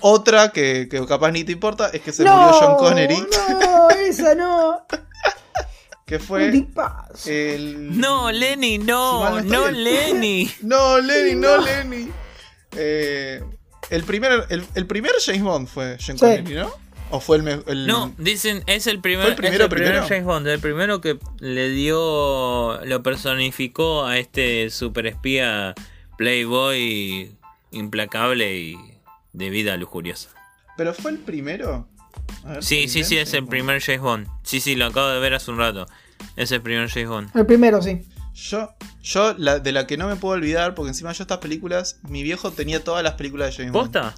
[0.00, 3.26] Otra que, que capaz ni te importa es que se no, murió John Connery,
[3.60, 4.86] No, esa no.
[6.06, 6.46] que fue
[7.26, 7.98] el.
[7.98, 10.50] No, Lenny, Si no, mal no Lenny.
[10.62, 11.64] No, Lenny, no, No.
[11.64, 12.08] Lenny.
[12.76, 13.42] Eh,
[13.90, 16.12] el, primer, el, el primer James Bond fue Sí.
[16.18, 16.70] Connery, ¿no?
[17.10, 20.08] ¿O fue el, No, dicen, es el primer, ¿Fue el primero, es el primer primero?
[20.08, 25.72] James Bond, el primero que le dio, lo personificó a este superespía
[26.18, 27.30] playboy
[27.70, 28.76] implacable y
[29.32, 30.30] de vida lujuriosa.
[30.76, 31.86] ¿Pero fue el primero?
[32.44, 34.26] Ver, Sí, sí, primer sí, es el primer James Bond.
[34.42, 35.86] Sí, sí, lo acabo de ver hace un rato.
[36.34, 37.30] Es el primer James Bond.
[37.36, 38.02] El primero, sí.
[38.36, 41.98] Yo, yo la, de la que no me puedo olvidar, porque encima yo estas películas,
[42.08, 43.92] mi viejo tenía todas las películas de James Bond.
[43.92, 44.14] ¿Posta?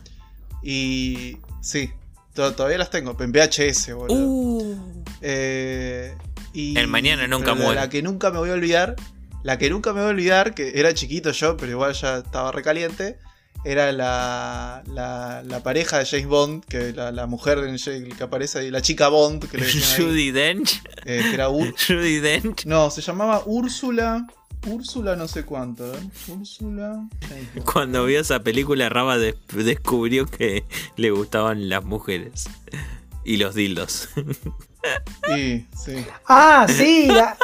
[0.61, 1.93] Y sí,
[2.35, 4.17] to- todavía las tengo, en VHS, boludo.
[4.19, 5.05] Uh.
[5.21, 6.17] Eh,
[6.53, 7.77] y, El mañana nunca muere.
[7.77, 8.97] La que nunca me voy a olvidar,
[9.45, 12.51] la que nunca me voy a olvidar, que era chiquito yo, pero igual ya estaba
[12.51, 13.19] recaliente,
[13.65, 18.61] era la, la, la pareja de James Bond, que la, la mujer James- que aparece
[18.61, 20.83] ahí, la chica Bond, que le decían ahí, Judy Dench.
[21.05, 22.65] eh, que era Ur- Judy Dench.
[22.67, 24.27] No, se llamaba Úrsula.
[24.67, 25.99] Úrsula no sé cuánto, ¿eh?
[26.29, 27.07] Úrsula.
[27.65, 30.65] Cuando vio esa película, Raba des- descubrió que
[30.97, 32.47] le gustaban las mujeres.
[33.25, 34.09] Y los dildos.
[35.27, 36.07] Sí, sí.
[36.29, 37.09] Ah, sí.
[37.09, 37.37] la-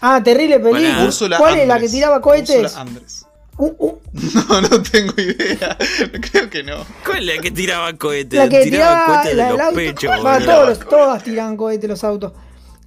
[0.00, 1.04] Ah, terrible película.
[1.04, 2.62] Úrsula ¿Cuál es la que tiraba cohetes?
[2.62, 3.25] Úrsula Andrés.
[3.58, 3.98] Uh, uh,
[4.48, 5.76] No, no tengo idea.
[6.30, 6.84] Creo que no.
[7.04, 8.38] ¿Cuál es la que tiraba cohetes?
[8.38, 9.76] la que tiraba tiraba cohetes la de del los auto.
[9.76, 10.10] pechos.
[10.24, 10.46] Va, boludo.
[10.54, 12.32] todos todas tiran cohetes los autos.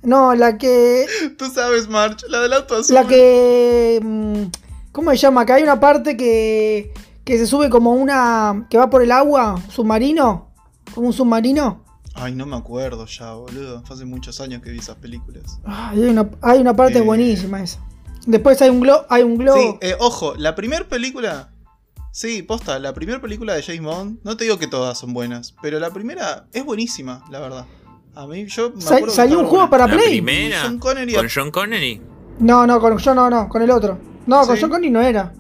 [0.04, 1.06] No, la que.
[1.38, 2.94] Tú sabes, March, la del auto azul.
[2.96, 4.00] La que.
[4.02, 4.44] mm,
[4.92, 5.46] ¿Cómo se llama?
[5.46, 6.94] Que hay una parte que.
[7.26, 8.68] Que se sube como una.
[8.70, 9.62] Que va por el agua.
[9.70, 10.52] Submarino.
[10.94, 11.84] Como un submarino.
[12.16, 13.84] Ay, no me acuerdo ya, boludo.
[13.86, 15.60] Fue hace muchos años que vi esas películas.
[15.66, 17.02] Ay, hay, una, hay una parte Eh.
[17.02, 17.80] buenísima esa.
[18.30, 19.06] Después hay un globo.
[19.10, 19.58] Hay un globo.
[19.60, 21.52] Sí, eh, ojo, la primera película.
[22.12, 24.20] Sí, posta, la primera película de James Bond.
[24.24, 27.66] No te digo que todas son buenas, pero la primera es buenísima, la verdad.
[28.16, 29.70] A mí, yo me Sa- acuerdo que salió un juego buena.
[29.70, 30.22] para La Play.
[30.22, 30.62] primera.
[30.64, 32.02] John Connery- Con John Connery.
[32.40, 33.98] No, no, con yo no, no, con el otro.
[34.26, 34.62] No, con Sí.
[34.62, 35.34] John Connery no era.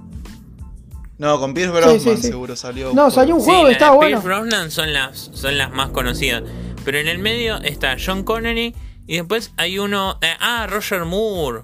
[1.17, 2.27] No, con Pierce Brosnan sí, sí.
[2.29, 2.93] seguro salió.
[2.93, 4.21] No, salió un juego que estaba bueno.
[4.21, 6.43] Pierce Brosnan son las, son las más conocidas.
[6.85, 8.73] Pero en el medio está John Connery.
[9.05, 10.17] Y después hay uno.
[10.21, 11.63] eh, ah, Roger Moore.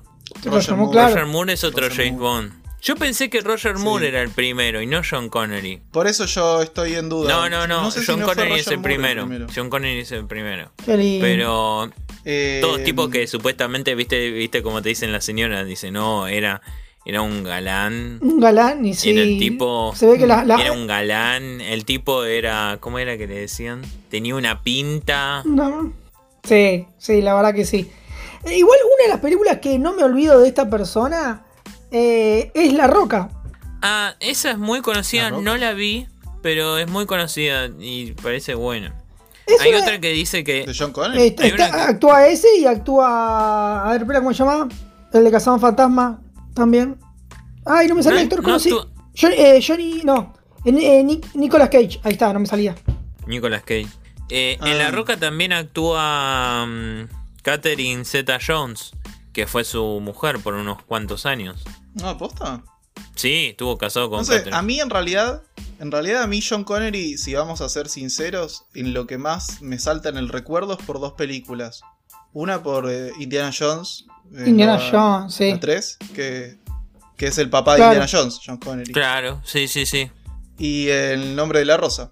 [0.50, 0.92] Roger Moore.
[0.92, 1.14] claro.
[1.16, 2.48] Roger Moore es otro Roger James Moore.
[2.50, 2.66] Bond.
[2.82, 5.82] Yo pensé que Roger Moore era el primero y no John Connery.
[5.92, 7.34] Por eso yo estoy en duda.
[7.34, 7.90] No, no, no.
[7.90, 9.28] sé si John no fue Connery es el primero.
[9.56, 10.72] John Connery es el primero.
[10.86, 11.90] Pero
[12.26, 16.62] Eh, todos tipos que supuestamente, viste, viste como te dicen las señoras, dice, no, era,
[17.06, 18.20] era un galán.
[18.22, 19.10] Un galán y sí.
[19.12, 19.94] Era el tipo.
[19.96, 21.62] Se ve que la, la- Era un galán.
[21.62, 22.78] El tipo era.
[22.80, 23.82] ¿Cómo era que le decían?
[24.10, 25.42] Tenía una pinta.
[25.46, 25.92] No.
[26.44, 27.90] Sí, sí, la verdad que sí.
[28.52, 31.44] Igual una de las películas que no me olvido de esta persona
[31.92, 33.30] eh, es La Roca.
[33.82, 35.30] Ah, esa es muy conocida.
[35.32, 35.38] ¿La?
[35.42, 36.08] No la vi,
[36.42, 38.96] pero es muy conocida y parece buena.
[39.48, 40.66] Es Hay una- otra que dice que.
[40.66, 41.22] ¿De John Connery?
[41.22, 43.86] Hay está- una que- Actúa ese y actúa.
[43.88, 44.68] A ver, espera, ¿cómo se llama?
[45.14, 46.20] El de Cazador Fantasma
[46.54, 46.98] también.
[47.66, 48.90] Ay, no me sale No, el actor no conocido.
[49.20, 50.34] Johnny, eh, Johnny- no.
[50.66, 52.00] Eh, eh, Nic- Nicolas Cage.
[52.04, 52.76] Ahí está, no me salía.
[53.28, 53.88] Nicolas Cage.
[54.30, 54.74] Eh, En Ah.
[54.74, 57.08] La Roca también actúa mm,
[57.46, 58.92] Catherine Zeta Jones,
[59.32, 61.64] que fue su mujer por unos cuantos años.
[61.94, 62.64] No, aposta.
[63.14, 64.58] Sí, estuvo casado con No sé, Catherine.
[64.58, 65.44] a mí en realidad,
[65.80, 69.62] en realidad a mí John Connery, si vamos a ser sinceros, en lo que más
[69.62, 71.82] me salta en el recuerdo es por dos películas.
[72.34, 74.06] Una por eh, Indiana Jones.
[74.36, 75.52] eh, Indiana la- Jones, sí.
[75.52, 76.58] La 3, que,
[77.16, 77.84] que es el papá de.
[77.84, 78.92] Indiana Jones, John Connery.
[78.92, 80.10] Claro, sí, sí, sí.
[80.58, 82.12] Y El nombre de la rosa,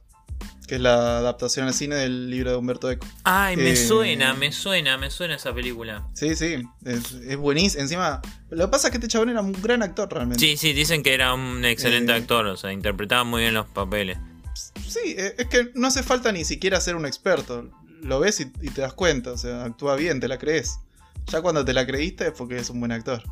[0.68, 3.06] que es la adaptación al cine del libro de Humberto Eco.
[3.24, 6.08] Ay, me Eh, suena, me suena, me suena esa película.
[6.14, 7.82] Sí, sí, es, es buenísimo.
[7.84, 10.40] Encima, lo que pasa es que este chabón era un gran actor realmente.
[10.40, 12.16] Sí, sí, dicen que era un excelente Eh.
[12.16, 14.18] actor, o sea, interpretaba muy bien los papeles.
[14.88, 17.70] Sí, eh, es que no hace falta ni siquiera ser un experto.
[18.02, 20.80] Lo ves y, y te das cuenta, o sea, actúa bien, te la crees.
[21.28, 23.24] Ya cuando te la creíste es porque es un buen actor.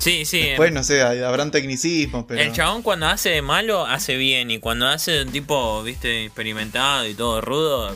[0.00, 0.40] Sí, sí.
[0.40, 2.40] Después, no sé, habrán tecnicismos, pero.
[2.40, 6.24] El chabón cuando hace de malo hace bien y cuando hace de un tipo, viste,
[6.24, 7.94] experimentado y todo rudo,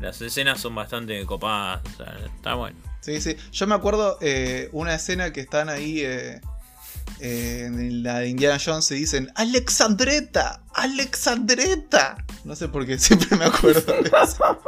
[0.00, 2.78] las escenas son bastante copadas, o sea, está bueno.
[3.00, 3.36] Sí, sí.
[3.52, 6.40] Yo me acuerdo eh, una escena que están ahí eh,
[7.20, 12.16] eh, en la de Indiana Jones y dicen Alexandreta, Alexandreta.
[12.46, 14.58] No sé por qué siempre me acuerdo de eso.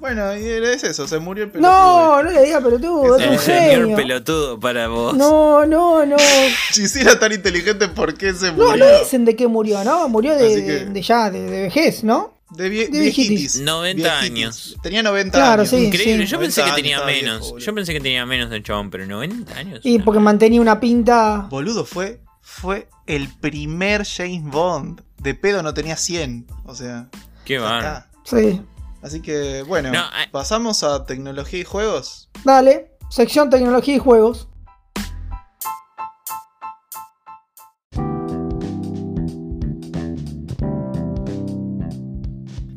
[0.00, 1.72] bueno, y es eso, se murió el pelotudo.
[1.72, 3.96] No, no le digas pelotudo, es Ese un El señor genio.
[3.96, 5.16] pelotudo para vos.
[5.16, 6.16] No, no, no.
[6.72, 8.84] Si era tan inteligente, ¿por qué se No, murió?
[8.84, 10.08] no dicen de qué murió, ¿no?
[10.08, 12.34] Murió de, Así que- de ya, de, de vejez, ¿no?
[12.50, 13.28] De, vie- de viejitis.
[13.28, 13.60] viejitis.
[13.60, 14.30] 90 Viejitis.
[14.30, 14.76] años.
[14.82, 15.70] Tenía 90 Claro, años.
[15.70, 15.76] sí.
[15.84, 17.54] Increíble, yo 90 pensé que tenía viejo, menos.
[17.64, 19.80] yo pensé que tenía menos el chabón, pero 90 años.
[19.84, 20.04] Y no.
[20.04, 21.46] porque mantenía una pinta.
[21.48, 22.18] Boludo, fue,
[22.50, 25.02] fue el primer James Bond.
[25.18, 26.46] De pedo no tenía 100.
[26.64, 27.08] O sea,
[27.44, 28.10] Qué está.
[28.24, 28.60] Sí.
[29.02, 30.28] Así que, bueno, No, eh.
[30.32, 32.28] pasamos a tecnología y juegos.
[32.44, 34.48] Dale, sección tecnología y juegos.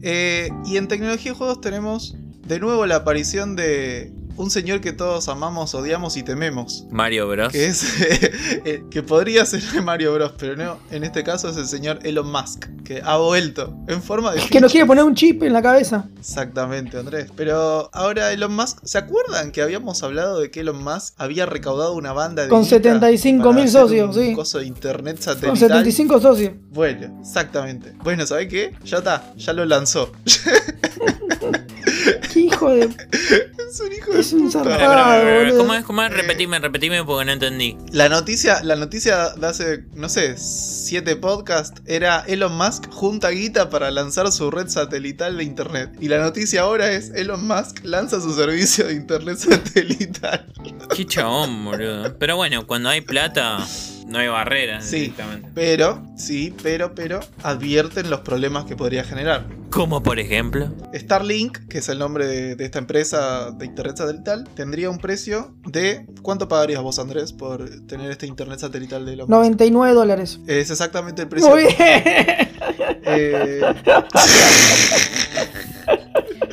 [0.01, 4.93] Eh, y en tecnología y juegos tenemos de nuevo la aparición de un señor que
[4.93, 6.85] todos amamos, odiamos y tememos.
[6.91, 7.51] Mario Bros.
[7.51, 11.67] Que es eh, que podría ser Mario Bros, pero no, en este caso es el
[11.67, 15.15] señor Elon Musk, que ha vuelto en forma de Es que nos quiere poner un
[15.15, 16.05] chip en la cabeza.
[16.19, 17.31] Exactamente, Andrés.
[17.35, 21.93] Pero ahora Elon Musk, ¿se acuerdan que habíamos hablado de que Elon Musk había recaudado
[21.93, 24.33] una banda de Con guita 75.000 para hacer socios, un sí.
[24.33, 25.59] coso de internet Con satelital?
[25.59, 26.53] 75 socios.
[26.71, 27.93] Bueno, exactamente.
[28.03, 28.75] Bueno, ¿sabés qué?
[28.83, 30.11] Ya está, ya lo lanzó.
[32.33, 32.81] Qué hijo de.
[32.83, 34.63] es un hijo de Es un puta.
[34.63, 35.23] Zarpado.
[35.25, 35.57] boludo.
[35.57, 35.83] ¿Cómo es?
[35.83, 36.11] ¿Cómo es?
[36.11, 36.13] Eh.
[36.15, 37.77] Repetime, repetime porque no entendí.
[37.91, 43.69] La noticia, la noticia de hace, no sé, siete podcasts era Elon Musk junta guita
[43.69, 45.91] para lanzar su red satelital de internet.
[45.99, 50.45] Y la noticia ahora es Elon Musk lanza su servicio de internet satelital.
[50.95, 52.17] Qué chabón, boludo.
[52.17, 53.59] Pero bueno, cuando hay plata,
[54.07, 54.99] no hay barreras Sí.
[55.01, 55.49] directamente.
[55.53, 59.45] Pero, sí, pero, pero, advierten los problemas que podría generar.
[59.69, 60.69] Como por ejemplo.
[60.93, 65.55] Starlink, que es el nombre de, de esta empresa de internet satelital, tendría un precio
[65.65, 66.05] de...
[66.21, 69.29] ¿Cuánto pagarías vos, Andrés, por tener este internet satelital de Musk?
[69.29, 70.39] 99 dólares.
[70.47, 71.49] Es exactamente el precio.
[71.49, 71.75] Muy bien.
[73.05, 73.61] Eh,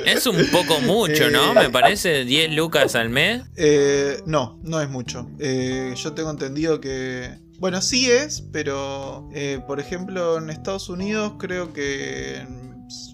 [0.06, 1.52] Es un poco mucho, ¿no?
[1.52, 1.64] Eh.
[1.64, 3.42] Me parece 10 lucas al mes.
[3.56, 5.28] eh, no, no es mucho.
[5.38, 7.38] Eh, yo tengo entendido que...
[7.58, 12.42] Bueno, sí es, pero eh, por ejemplo en Estados Unidos creo que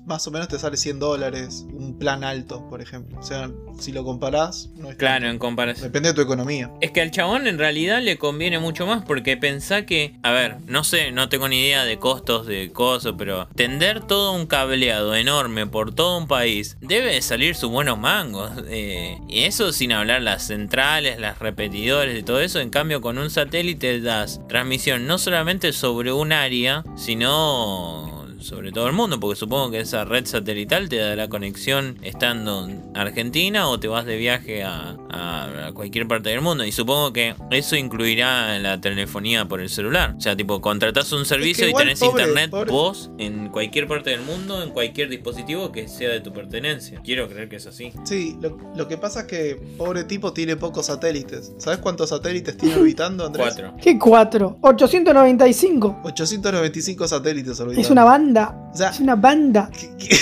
[0.06, 3.18] más o menos te sale 100 dólares un plan alto, por ejemplo.
[3.18, 5.88] O sea, si lo comparás, no es Claro, en comparación.
[5.88, 6.70] Depende de tu economía.
[6.80, 10.58] Es que al chabón en realidad le conviene mucho más porque pensá que, a ver,
[10.66, 15.14] no sé, no tengo ni idea de costos de cosas, pero tender todo un cableado
[15.14, 18.52] enorme por todo un país debe de salir sus buenos mangos.
[18.68, 22.60] eh, y eso sin hablar las centrales, las repetidores y todo eso.
[22.60, 28.15] En cambio, con un satélite das transmisión no solamente sobre un área, sino
[28.46, 32.82] sobre todo el mundo, porque supongo que esa red satelital te dará conexión estando en
[32.94, 36.64] Argentina o te vas de viaje a, a cualquier parte del mundo.
[36.64, 40.14] Y supongo que eso incluirá la telefonía por el celular.
[40.16, 42.70] O sea, tipo, contratás un servicio y igual, tenés pobre, internet pobre.
[42.70, 47.00] vos en cualquier parte del mundo, en cualquier dispositivo que sea de tu pertenencia.
[47.04, 47.92] Quiero creer que es así.
[48.04, 51.52] Sí, lo, lo que pasa es que pobre tipo tiene pocos satélites.
[51.58, 53.46] ¿Sabes cuántos satélites tiene orbitando, Andrés?
[53.46, 53.74] Cuatro.
[53.82, 54.58] ¿Qué 4?
[54.60, 56.00] 895.
[56.04, 57.80] 895 satélites orbitando.
[57.80, 58.35] Es una banda.
[58.44, 59.70] O sea, Es una banda.
[59.78, 60.16] que- que-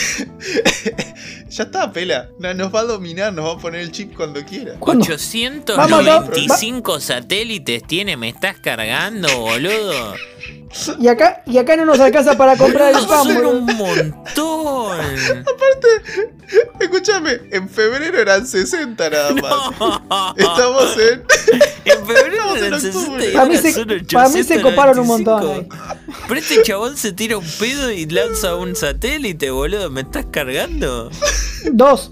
[1.48, 2.28] ya está, pela.
[2.38, 4.74] No, Nos va a dominar, nos va a poner el chip cuando quiera.
[4.78, 5.04] ¿Cuándo?
[5.04, 10.14] 895 satélites tiene, me estás cargando, boludo.
[10.98, 14.98] Y acá, y acá no nos alcanza para comprar el pan, Son un montón.
[16.80, 19.78] Escúchame, en febrero eran 60 nada más.
[19.78, 20.34] No.
[20.36, 21.22] Estamos en.
[22.14, 23.22] Febrero Estamos en del octubre.
[23.22, 25.10] 60 y Para mí, ahora se, son para mí se coparon un 895.
[25.10, 25.50] montón.
[25.50, 25.68] ahí.
[26.28, 29.90] Pero este chabón se tira un pedo y lanza un satélite, boludo.
[29.90, 31.10] ¿Me estás cargando?
[31.72, 32.10] Dos.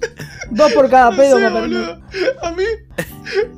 [0.51, 1.69] Dos por cada No pedo sé, me parece.
[1.75, 2.01] boludo.
[2.43, 2.65] A mí.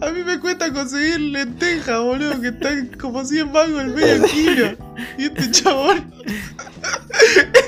[0.01, 4.77] A mí me cuesta conseguir lentejas, boludo, que están como 100 mangos el medio kilo.
[5.19, 6.13] Y este chabón.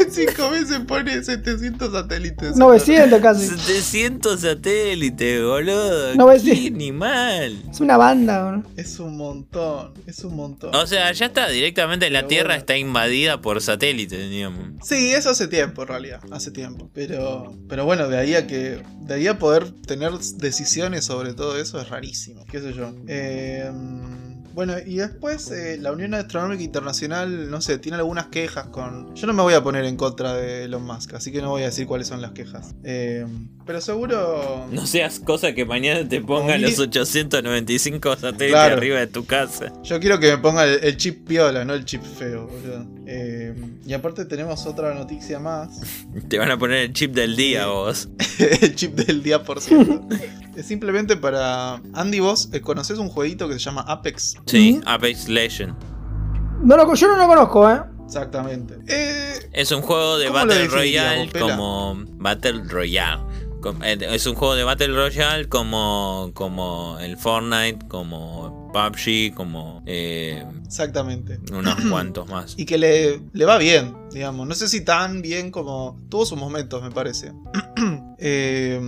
[0.01, 2.57] En 5 meses pone 700 satélites.
[2.57, 3.47] 900 casi.
[3.47, 6.15] 700 satélites, boludo.
[6.15, 6.61] 900.
[6.61, 7.63] Qué animal.
[7.71, 8.71] Es una banda, boludo.
[8.77, 10.75] Es un montón, es un montón.
[10.75, 12.61] O sea, ya está, directamente la Pero Tierra bueno.
[12.61, 14.65] está invadida por satélites, digamos.
[14.83, 16.91] Sí, eso hace tiempo en realidad, hace tiempo.
[16.93, 21.56] Pero, pero bueno, de ahí a que, de ahí a poder tener decisiones sobre todo
[21.59, 22.45] eso es rarísimo.
[22.47, 22.92] Qué sé yo.
[23.09, 23.71] Eh,
[24.55, 29.14] bueno, y después eh, la Unión Astronómica Internacional, no sé, tiene algunas quejas con.
[29.14, 31.62] Yo no me voy a poner en contra de Elon Musk, así que no voy
[31.62, 32.75] a decir cuáles son las quejas.
[32.83, 33.27] Eh,
[33.66, 34.66] pero seguro.
[34.73, 38.77] No seas cosa que mañana te pongan los 895 satélites Claro.
[38.77, 39.73] arriba de tu casa.
[39.83, 42.87] Yo quiero que me ponga el, el chip piola, no el chip feo, boludo.
[43.07, 45.81] Eh, y aparte tenemos otra noticia más.
[46.29, 48.09] Te van a poner el chip del día, vos.
[48.38, 50.01] el chip del día por ciento.
[50.57, 51.81] es simplemente para.
[51.95, 54.37] Andy, vos eh, conocés un jueguito que se llama Apex.
[54.47, 54.83] Sí, Ujú.
[54.88, 55.75] Apex Legend.
[56.62, 57.81] No lo- yo no lo conozco, ¿eh?
[58.07, 58.79] Exactamente.
[58.88, 61.97] Eh, Es un juego de ¿Cómo lo Battle Royale como.
[62.19, 63.23] Battle Royale.
[63.83, 70.45] Eh, Es un juego de Battle Royale como, como el Fortnite, como PUBG, como eh,
[70.64, 71.40] exactamente.
[71.53, 72.55] unos cuantos más.
[72.57, 74.47] Y que le, le va bien, digamos.
[74.47, 75.99] No sé si tan bien como.
[76.09, 77.33] Tuvo sus momentos, me parece.
[78.19, 78.81] Eh,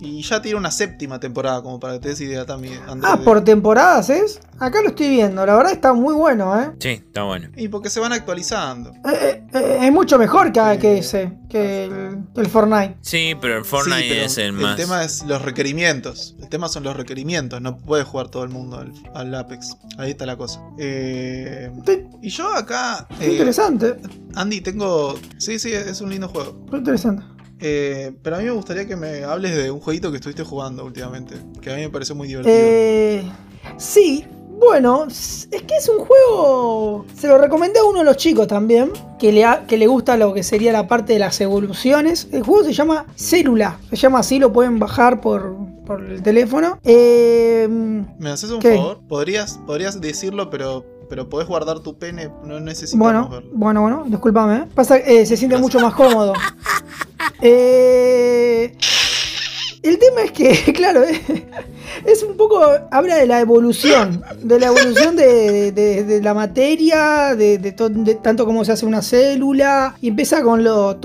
[0.00, 2.80] y ya tiene una séptima temporada, como para que te des idea también.
[2.86, 4.40] Andrés, Ah, de- por temporadas es.
[4.58, 5.44] Acá lo estoy viendo.
[5.44, 6.70] La verdad está muy bueno, ¿eh?
[6.78, 7.48] Sí, está bueno.
[7.56, 8.90] Y porque se van actualizando.
[8.90, 10.78] Eh, eh, eh, es mucho mejor que, Sí.
[10.78, 12.96] que ese, que el, el Fortnite.
[13.02, 14.76] Sí, pero el Fortnite Sí, pero es el más.
[14.76, 16.36] tema es los requerimientos.
[16.40, 17.60] El tema son los requerimientos.
[17.60, 19.76] No puede jugar todo el mundo al, al Apex.
[19.98, 20.60] Ahí está la cosa.
[20.78, 21.70] Eh,
[22.22, 23.06] y yo acá.
[23.20, 23.96] eh, interesante.
[24.34, 25.18] Andy, tengo.
[25.38, 26.58] Sí, sí, es un lindo juego.
[26.64, 27.24] Está interesante.
[27.60, 30.84] Eh, pero a mí me gustaría que me hables de un jueguito que estuviste jugando
[30.84, 31.36] últimamente.
[31.60, 32.54] Que a mí me pareció muy divertido.
[32.56, 33.22] Eh,
[33.78, 34.24] sí,
[34.58, 37.04] bueno, es que es un juego.
[37.18, 38.90] Se lo recomendé a uno de los chicos también.
[39.18, 42.28] Que le, ha- que le gusta lo que sería la parte de las evoluciones.
[42.32, 43.78] El juego se llama Célula.
[43.90, 46.78] Se llama así, lo pueden bajar por, por el teléfono.
[46.84, 47.66] Eh,
[48.18, 48.76] ¿Me haces un ¿qué?
[48.76, 49.00] favor?
[49.08, 52.30] ¿Podrías, podrías decirlo, pero, pero podés guardar tu pene.
[52.44, 53.50] No necesitamos bueno, verlo.
[53.52, 54.56] bueno, bueno, discúlpame.
[54.56, 54.64] ¿eh?
[54.74, 56.32] Pasa eh, se siente mucho más cómodo.
[57.42, 58.74] Eh,
[59.82, 61.46] el tema es que, claro, eh,
[62.04, 62.60] es un poco.
[62.90, 64.22] Habla de la evolución.
[64.42, 68.86] De la evolución de, de- la materia, de, de to- de tanto como se hace
[68.86, 69.94] una célula.
[70.00, 70.62] Y empieza con,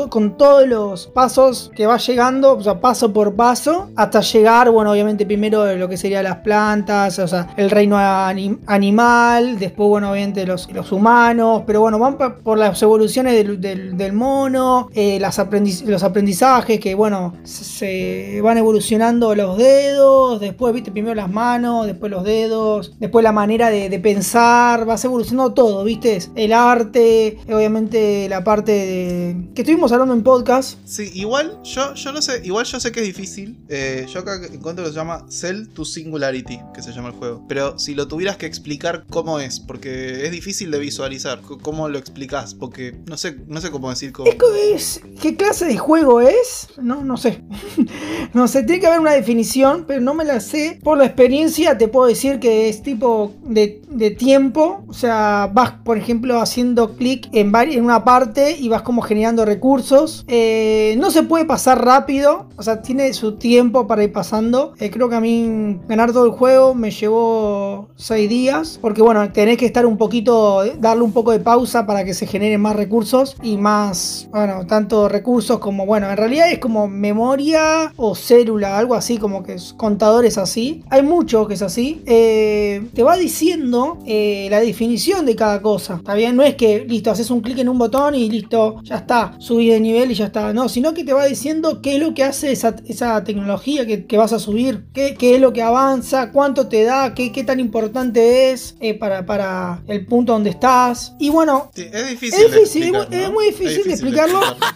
[0.10, 4.92] con todos los pasos que va llegando, o sea, paso por paso, hasta llegar, bueno,
[4.92, 10.12] obviamente primero lo que serían las plantas, o sea, el reino ani- animal, después, bueno,
[10.12, 15.84] obviamente los, los humanos, pero bueno, van por las evoluciones del, del- mono, eh, aprendiz-
[15.86, 21.86] los aprendizajes que, bueno, se, se van evolucionando los dedos, después, viste, primero las manos,
[21.86, 27.38] después los dedos, después la manera de, de pensar, vas evolucionando todo, viste, el arte,
[27.48, 29.36] obviamente la parte de...
[29.54, 30.80] que estuvimos hablando en podcast.
[30.86, 33.58] Sí, igual yo, yo no sé, igual yo sé que es difícil.
[33.70, 37.46] Eh, yo acá encuentro que se llama Cell to Singularity, que se llama el juego.
[37.48, 41.98] Pero si lo tuvieras que explicar cómo es, porque es difícil de visualizar, cómo lo
[42.00, 44.30] explicás, porque no sé, no sé cómo decir cómo.
[44.76, 46.68] Es- ¿Qué clase de juego es?
[46.82, 47.42] No, no sé.
[48.34, 50.71] no sé, tiene que haber una definición, pero no me la sé.
[50.84, 53.82] Por la experiencia te puedo decir que es tipo de,
[54.18, 54.84] tiempo.
[54.88, 59.46] O sea, vas, por ejemplo, haciendo clic en, en una parte y vas como generando
[59.46, 60.26] recursos.
[60.28, 62.48] Eh, no se puede pasar rápido.
[62.58, 64.74] O sea, tiene su tiempo para ir pasando.
[64.80, 68.80] Eh, creo que a mí ganar todo el juego me llevó 6 días.
[68.82, 72.28] Porque bueno, tenés que estar un poquito, darle un poco de pausa para que se
[72.28, 77.94] generen más recursos y más, bueno, tanto recursos como, bueno, en realidad es como memoria
[77.96, 80.51] o célula, algo así, como que es contadores así.
[80.90, 82.02] Hay mucho que es así.
[82.06, 85.96] Eh, te va diciendo eh, la definición de cada cosa.
[85.96, 88.98] Está bien, no es que, listo, haces un clic en un botón y listo, ya
[88.98, 90.54] está, subí de nivel y ya está.
[90.54, 94.06] No, sino que te va diciendo qué es lo que hace esa, esa tecnología que,
[94.06, 97.44] que vas a subir, qué, qué es lo que avanza, cuánto te da, qué, qué
[97.44, 101.14] tan importante es eh, para, para el punto donde estás.
[101.20, 102.40] Y bueno, Sí, Es difícil.
[102.40, 103.34] Es de difícil, explicar, es ¿no?
[103.34, 104.40] muy difícil de explicarlo.
[104.40, 104.68] explicarlo.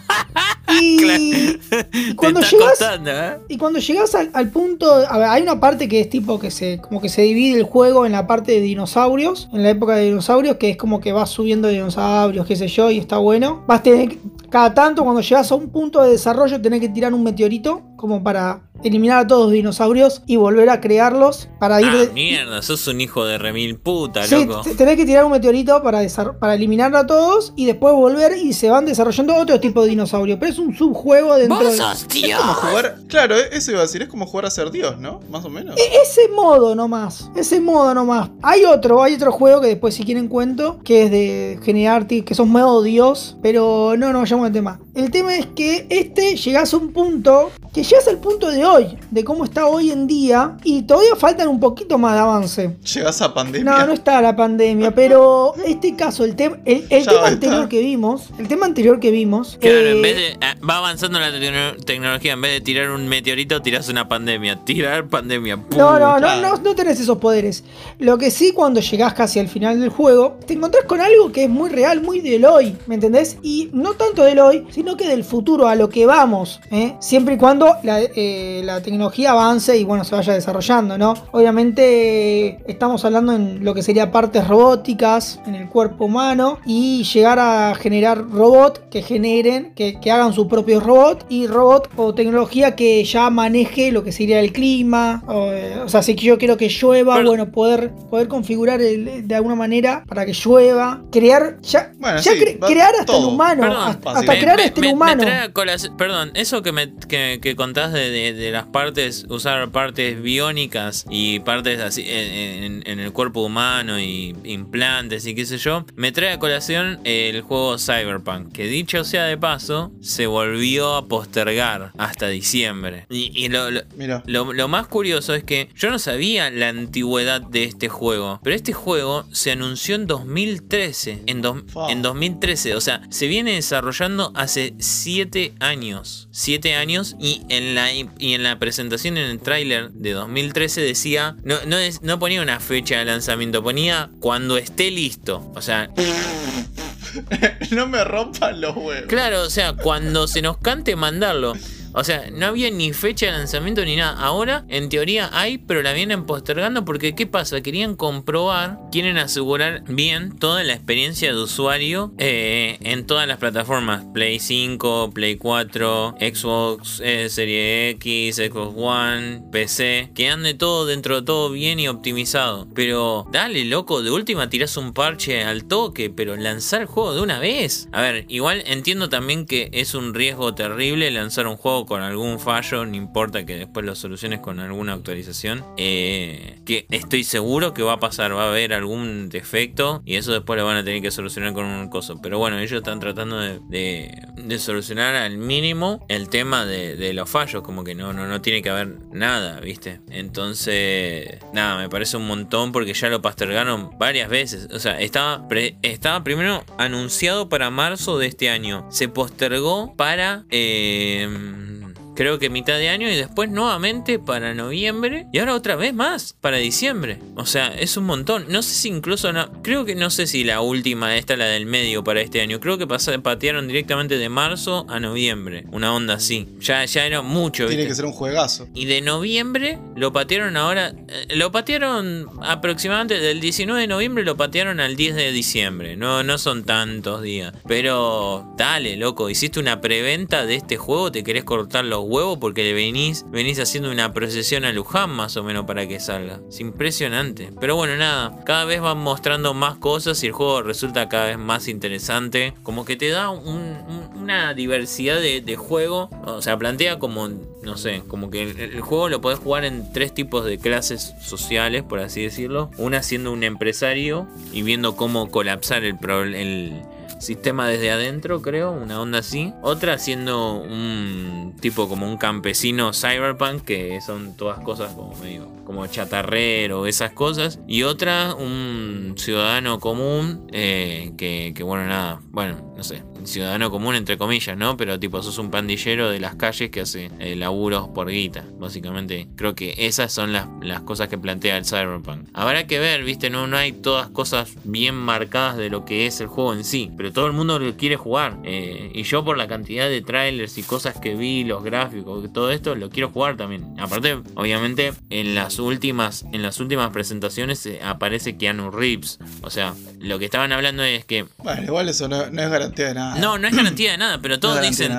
[0.80, 1.58] y,
[1.92, 3.38] y cuando llegas ¿eh?
[3.48, 6.50] y cuando llegas al, al punto, a ver, hay una parte que es tipo que
[6.50, 9.96] se como que se divide el juego en la parte de dinosaurios, en la época
[9.96, 13.64] de dinosaurios, que es como que vas subiendo dinosaurios, qué sé yo, y está bueno.
[13.66, 14.18] Vas a tener
[14.50, 18.22] cada tanto cuando llegas a un punto de desarrollo tenés que tirar un meteorito como
[18.22, 22.60] para eliminar a todos los dinosaurios y volver a crearlos para ir Ah, de- mierda,
[22.62, 24.60] sos un hijo de remil puta, Sí, loco.
[24.62, 28.36] te- tenés que tirar un meteorito para, desar- para eliminar a todos y después volver
[28.36, 30.38] y se van desarrollando otro tipo de dinosaurio.
[30.38, 31.76] Pero es un subjuego dentro Vos de...
[31.78, 32.36] sos Es tío.
[32.38, 32.96] como jugar.
[33.08, 34.02] Claro, eh, eso iba a decir.
[34.02, 35.20] Es como jugar a ser Dios, ¿no?
[35.30, 35.76] Más o menos.
[35.78, 38.28] E- Ese modo nomás, ese modo nomás.
[38.42, 42.34] Hay otro, hay otro juego que después si quieren cuento, que es de generar, que
[42.34, 44.80] son modo Dios, pero no, no vayamos al tema.
[44.94, 48.96] El tema es que este llegás a un punto, que llegas al punto de hoy,
[49.10, 52.76] de cómo está hoy en día, y todavía faltan un poquito más de avance.
[52.94, 53.70] Llegas a pandemia.
[53.70, 57.68] No, no está la pandemia, pero este caso, el, tem- el, el Ya tema anterior
[57.68, 60.38] que vimos, el tema anterior que vimos, Claro, eh, en vez de.
[60.40, 62.32] ah, Va avanzando la tecno- tecnología.
[62.32, 64.64] En vez de tirar un meteorito, tirás una pandemia.
[64.64, 65.58] Tirar pandemia.
[65.58, 65.76] ¡pum!
[65.78, 67.62] No, no, no, no, no tenés esos poderes.
[67.98, 71.44] Lo que sí, cuando llegás casi al final del juego, te encontrás con algo que
[71.44, 73.36] es muy real, muy del hoy, ¿me entendés?
[73.42, 76.94] Y no tanto del hoy, sino que del futuro, a lo que vamos, ¿eh?
[77.00, 81.14] Siempre y cuando la, eh, la tecnología avance y bueno, se vaya desarrollando, ¿no?
[81.32, 87.38] Obviamente estamos hablando en lo que sería partes robóticas en el cuerpo humano y llegar
[87.38, 92.76] a generar robots que generen, que, que hagan sus propios robots y robot o tecnología
[92.76, 95.22] que ya maneje lo que sería el clima.
[95.26, 99.34] O, eh, o sea, si yo quiero que llueva, bueno, poder, poder configurar el- de
[99.34, 101.02] alguna manera para que llueva.
[101.10, 103.28] Crear, ya, Bueno, ya sí, cre- va crear hasta el todo.
[103.28, 105.22] humano, Perdón, hasta, me- me- crear hasta el humano.
[105.24, 109.26] trae a colación- perdón, eso que me que, que contás de, de- de las partes,
[109.28, 115.34] usar partes biónicas y partes así en, en- en el cuerpo humano y implantes y
[115.34, 119.92] qué sé yo, me trae a colación el juego Cyberpunk, que dicho sea de paso,
[120.00, 123.06] se volvió a postergar hasta diciembre.
[123.10, 124.22] Y, y lo- lo, Mira.
[124.26, 128.54] lo, lo más curioso es que yo no sabía la antigüedad de este juego, pero
[128.54, 131.22] este juego se anunció en 2013.
[131.26, 131.42] En,
[131.88, 136.28] en 2013, o sea, se viene desarrollando hace 7 años.
[136.30, 141.36] 7 años y en la, y en la presentación en el tráiler de 2013 decía,
[141.44, 145.50] no, no, es- no ponía una fecha de lanzamiento, ponía cuando esté listo.
[145.54, 145.90] O sea,
[147.70, 149.06] no me rompan los huevos.
[149.08, 151.54] Claro, o sea, cuando se nos cante mandarlo.
[151.98, 154.20] O sea, no había ni fecha de lanzamiento ni nada.
[154.20, 157.62] Ahora, en teoría, hay, pero la vienen postergando porque ¿qué pasa?
[157.62, 164.04] Querían comprobar, quieren asegurar bien toda la experiencia de usuario eh, en todas las plataformas.
[164.12, 170.10] Play 5, Play 4, Xbox eh, Serie X, Xbox One, PC.
[170.14, 172.68] Que ande todo dentro de todo bien y optimizado.
[172.74, 177.22] Pero dale, loco, de última tirás un parche al toque, pero lanzar el juego de
[177.22, 177.88] una vez.
[177.92, 182.38] A ver, igual entiendo también que es un riesgo terrible lanzar un juego con algún
[182.38, 185.64] fallo, no importa que después lo soluciones con alguna actualización.
[185.76, 190.32] eh, que estoy seguro que va a pasar, va a haber algún defecto y eso
[190.32, 192.20] después lo van a tener que solucionar con un coso.
[192.20, 197.84] Pero bueno, ellos están tratando de, solucionar al mínimo el tema de, los fallos, como
[197.84, 200.00] que no, no, no tiene que haber nada, ¿viste?
[200.10, 204.68] Entonces, nada, me parece un montón porque ya lo postergaron varias veces.
[204.72, 205.46] O sea, estaba,
[205.82, 208.86] estaba primero anunciado para marzo de este año.
[208.90, 210.44] Se postergó para...
[210.50, 211.75] eh,
[212.16, 216.34] Creo que mitad de año y después nuevamente para noviembre y ahora otra vez más
[216.40, 217.18] para diciembre.
[217.36, 218.46] O sea, es un montón.
[218.48, 221.66] No sé si incluso no, creo que no sé si la última esta la del
[221.66, 222.58] medio para este año.
[222.58, 225.64] Creo que pasa- patearon directamente de marzo a noviembre.
[225.70, 226.48] Una onda así.
[226.60, 227.88] Ya ya era mucho, Tiene ¿viste?
[227.88, 228.68] que ser un juegazo.
[228.74, 230.92] Y de noviembre lo patearon ahora.
[231.08, 235.96] eh, Lo patearon aproximadamente del 19 de noviembre, lo patearon al 10 de diciembre.
[235.96, 237.52] No, no son tantos días.
[237.68, 242.72] Pero dale, loco, hiciste una preventa de este juego, te querés cortar los huevos porque
[242.72, 246.40] venís, venís haciendo una procesión a Luján más o menos para que salga.
[246.48, 247.52] Es impresionante.
[247.60, 251.38] Pero bueno, nada, cada vez van mostrando más cosas y el juego resulta cada vez
[251.38, 252.54] más interesante.
[252.62, 256.10] Como que te da una diversidad de, juego.
[256.24, 257.28] O sea, plantea como,
[257.62, 261.82] no sé, como que el, juego lo podés jugar en tres tipos de clases sociales,
[261.82, 262.70] por así decirlo.
[262.76, 265.96] Una siendo un empresario y viendo cómo colapsar el,
[266.34, 266.82] el
[267.18, 269.52] sistema desde adentro, creo, una onda así.
[269.62, 275.86] Otra siendo un tipo como un campesino cyberpunk, que son todas cosas como medio como
[275.86, 277.58] chatarrero, esas cosas.
[277.66, 283.94] Y otra, un ciudadano común, eh, que, que bueno, nada, bueno, no sé, ciudadano común
[283.94, 284.76] entre comillas, ¿no?
[284.76, 288.44] Pero tipo, sos un pandillero de las calles que hace eh, laburos por guita.
[288.58, 290.46] Básicamente, creo que esas son las,
[290.82, 292.28] cosas que plantea el Cyberpunk.
[292.32, 296.20] Habrá que ver, viste, no, no hay todas cosas bien marcadas de lo que es
[296.20, 298.38] el juego en sí, pero todo el mundo lo quiere jugar.
[298.44, 302.50] Eh, y yo por la cantidad de trailers y cosas que vi, los gráficos, todo
[302.50, 303.74] esto, lo quiero jugar también.
[303.78, 309.18] Aparte, obviamente, en las últimas, en las últimas presentaciones eh, aparece Keanu Reeves.
[309.42, 311.26] O sea, lo que estaban hablando es que...
[311.38, 313.15] Bueno, igual eso no, no es garantía de nada.
[313.20, 314.92] No, no es garantía de nada, pero todos dicen,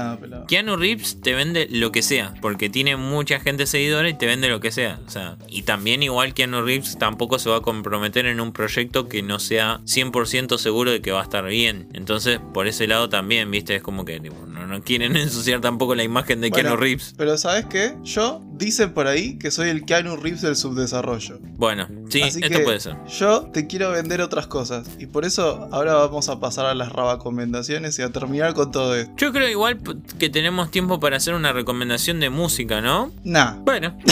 [0.48, 4.50] Keanu Reeves te vende lo que sea, porque tiene mucha gente seguidora y te vende
[4.50, 5.00] lo que sea.
[5.06, 9.08] O sea, y también igual Keanu Reeves tampoco se va a comprometer en un proyecto
[9.08, 11.90] que no sea 100% seguro de que va a estar bien.
[11.94, 16.42] Entonces, por ese lado también, viste, es como que no, quieren ensuciar tampoco la imagen
[16.42, 17.14] de Keanu Reeves.
[17.18, 17.96] Pero ¿sabes qué?
[18.04, 21.40] Yo, dicen por ahí que soy el Keanu Reeves del subdesarrollo.
[21.58, 22.96] Bueno, sí, esto puede ser.
[23.08, 24.88] Yo te quiero vender otras cosas.
[25.00, 29.14] Y por eso ahora vamos a pasar a las recomendaciones a terminar con todo esto.
[29.18, 29.80] Yo creo igual
[30.18, 33.12] que tenemos tiempo para hacer una recomendación de música, ¿no?
[33.24, 33.56] Nah.
[33.64, 33.98] Bueno.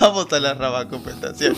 [0.00, 1.54] Vamos a la recomendación.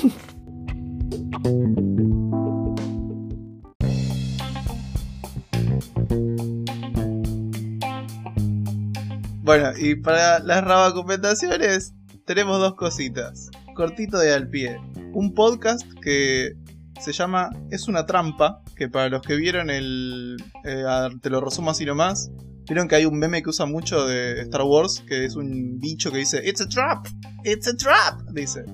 [9.42, 11.94] Bueno, y para las recomendaciones
[12.26, 13.50] tenemos dos cositas.
[13.74, 14.80] Cortito de al pie.
[15.12, 16.52] Un podcast que
[17.00, 20.36] se llama Es una trampa, que para los que vieron el...
[20.64, 20.84] Eh,
[21.20, 22.30] te lo resumo así nomás.
[22.68, 26.12] Vieron que hay un meme que usa mucho de Star Wars, que es un bicho
[26.12, 27.08] que dice It's a trap,
[27.42, 28.64] it's a trap, dice.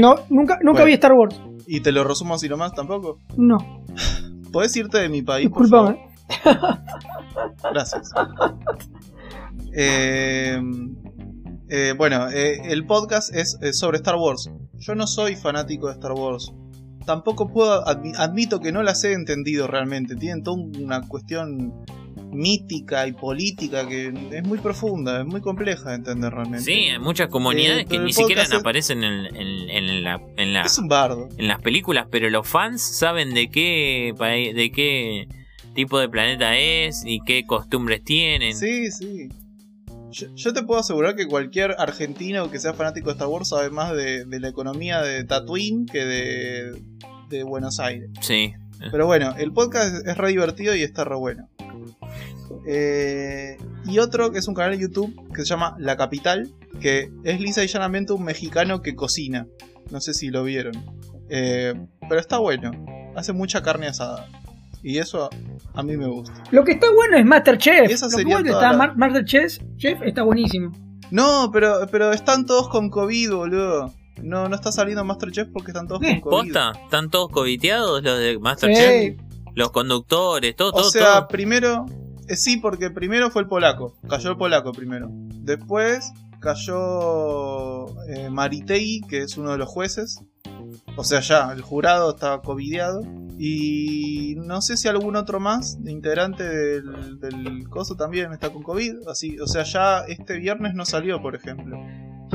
[0.00, 1.34] No, nunca, nunca vi Star Wars.
[1.66, 3.18] ¿Y te lo resumo así nomás tampoco?
[3.36, 3.84] No.
[4.52, 5.48] ¿Podés irte de mi país?
[5.48, 5.98] Disculpame.
[7.72, 8.12] Gracias.
[9.76, 10.60] Eh,
[11.68, 14.50] eh, bueno, el podcast es sobre Star Wars.
[14.78, 16.52] Yo no soy fanático de Star Wars
[17.06, 20.16] tampoco puedo, admito que no las he entendido realmente.
[20.16, 21.72] Tienen toda una cuestión
[22.32, 26.64] mítica y política que es muy profunda, es muy compleja de entender realmente.
[26.64, 30.76] Sí, hay muchas comunidades eh, que ni siquiera aparecen en, en, la, en, la, es
[30.78, 31.28] un bardo.
[31.38, 34.12] en las películas, pero los fans saben de qué,
[34.54, 35.28] de qué
[35.74, 38.54] tipo de planeta es y qué costumbres tienen.
[38.54, 39.28] Sí, sí.
[40.34, 43.94] Yo, te puedo asegurar que cualquier argentino que sea fanático de Star Wars sabe más
[43.94, 46.04] de, la economía de Tatooine que
[47.28, 48.08] de, Buenos Aires.
[48.22, 48.54] Sí.
[48.90, 51.50] Pero bueno, el podcast es re divertido y está re bueno.
[52.66, 56.50] Eh, y otro que es un canal de YouTube que se llama La Capital,
[56.80, 59.46] que es lisa y llanamente un mexicano que cocina.
[59.90, 60.74] No sé si lo vieron.
[61.28, 61.74] Eh,
[62.08, 62.70] pero está bueno.
[63.16, 64.28] Hace mucha carne asada.
[64.86, 65.28] Y eso
[65.74, 66.44] a mí me gusta.
[66.52, 67.90] Lo que está bueno es Masterchef.
[67.90, 70.70] Esa sería Lo que está Masterchef Chef está buenísimo.
[71.10, 73.92] No, pero, pero están todos con COVID, boludo.
[74.22, 76.52] No, no está saliendo Masterchef porque están todos con COVID.
[76.52, 76.72] ¿Posta?
[76.84, 79.18] ¿Están todos covideados los de Masterchef?
[79.56, 80.86] Los conductores, todo, todo.
[80.86, 81.86] O sea, primero.
[82.28, 83.96] Eh, sí, porque primero fue el polaco.
[84.08, 85.08] Cayó el polaco primero.
[85.10, 90.20] Después cayó eh, Maritei, que es uno de los jueces.
[90.96, 93.02] O sea, ya, el jurado está covideado.
[93.38, 99.08] Y no sé si algún otro más integrante del, del coso también está con COVID.
[99.08, 101.78] Así, o sea, ya este viernes no salió, por ejemplo.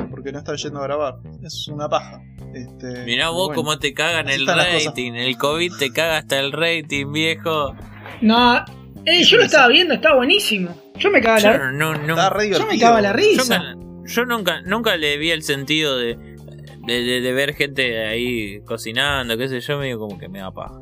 [0.09, 1.15] Porque no está yendo a grabar.
[1.43, 2.21] Es una paja.
[2.53, 5.13] Este, Mirá vos cómo te cagan el rating.
[5.13, 7.75] El COVID te caga hasta el rating, viejo.
[8.21, 8.63] No,
[9.05, 10.75] eh, yo lo estaba viendo, está buenísimo.
[10.97, 13.75] Yo me cago la, no, no, yo me cago la risa.
[14.05, 16.30] yo nunca, nunca le vi el sentido de
[16.85, 20.79] de, ver gente ahí cocinando, qué sé yo, medio como que me da paja.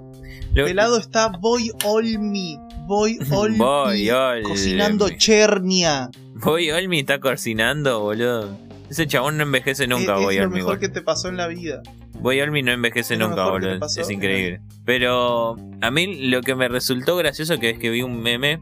[0.54, 2.58] De lado está Boy Olmi.
[2.88, 4.44] Boy Olmi.
[4.44, 6.10] Cocinando chernia.
[6.36, 8.58] Boy Olmi está cocinando, boludo.
[8.90, 11.48] Ese chabón no envejece nunca, es, Boy es lo mejor que te pasó en la
[11.48, 11.84] vida.
[12.22, 13.80] Boy Olmi no envejece nunca, boludo.
[13.86, 14.62] Es increíble.
[14.86, 18.60] Pero a mí lo que me resultó gracioso que es que vi un meme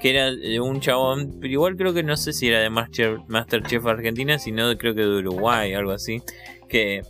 [0.00, 3.18] que era de un chabón, pero igual creo que no sé si era de Master,
[3.26, 6.22] Masterchef Argentina, sino creo que de Uruguay, algo así,
[6.68, 7.02] que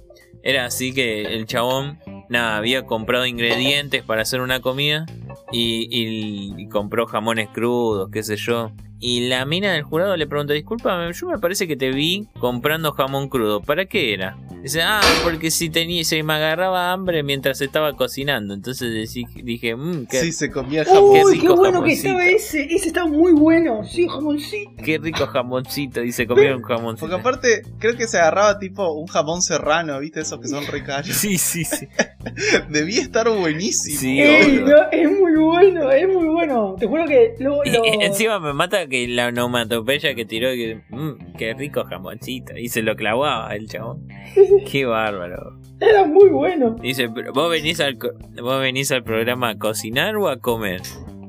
[0.42, 1.98] era así que el chabón,
[2.28, 5.04] nada, había comprado ingredientes para hacer una comida
[5.52, 8.72] y, y- y compró jamones crudos, qué sé yo.
[9.00, 12.90] Y la mina del jurado le pregunta, discúlpame, yo me parece que te vi comprando
[12.90, 13.60] jamón crudo.
[13.62, 14.36] ¿Para qué era?
[14.60, 18.54] Dice, ah, porque si tenía, se me agarraba hambre mientras estaba cocinando.
[18.54, 19.14] Entonces
[19.44, 21.12] dije, mmm, qué, Sí, se comía el jamón.
[21.14, 22.08] qué Uy, qué, rico bueno que jamoncito.
[22.08, 22.74] estaba ese.
[22.74, 23.84] Ese estaba muy bueno.
[23.84, 24.72] Sí, jamoncito.
[24.84, 26.02] qué rico jamoncito.
[26.02, 27.06] Y se comió un jamoncito.
[27.06, 30.22] Porque aparte, creo que se agarraba tipo un jamón serrano, ¿viste?
[30.22, 31.06] Esos que son re caros.
[31.16, 31.86] Sí, sí, sí.
[32.68, 33.96] Debía estar buenísimo.
[34.00, 34.76] Sí, Ey, boludo.
[34.76, 36.76] no, es muy bueno, es muy bueno.
[36.78, 40.80] Te juro que lo, Y- lo- encima me mata que la onomatopeya que tiró, que,
[40.90, 42.56] "Mm, qué rico jamoncito.
[42.56, 44.06] Y se lo clavaba el chabón.
[44.70, 45.58] Qué bárbaro.
[45.80, 46.76] era muy bueno.
[46.80, 47.96] Dice, pero vos venís al
[48.42, 50.80] vos venís al programa a cocinar o a comer.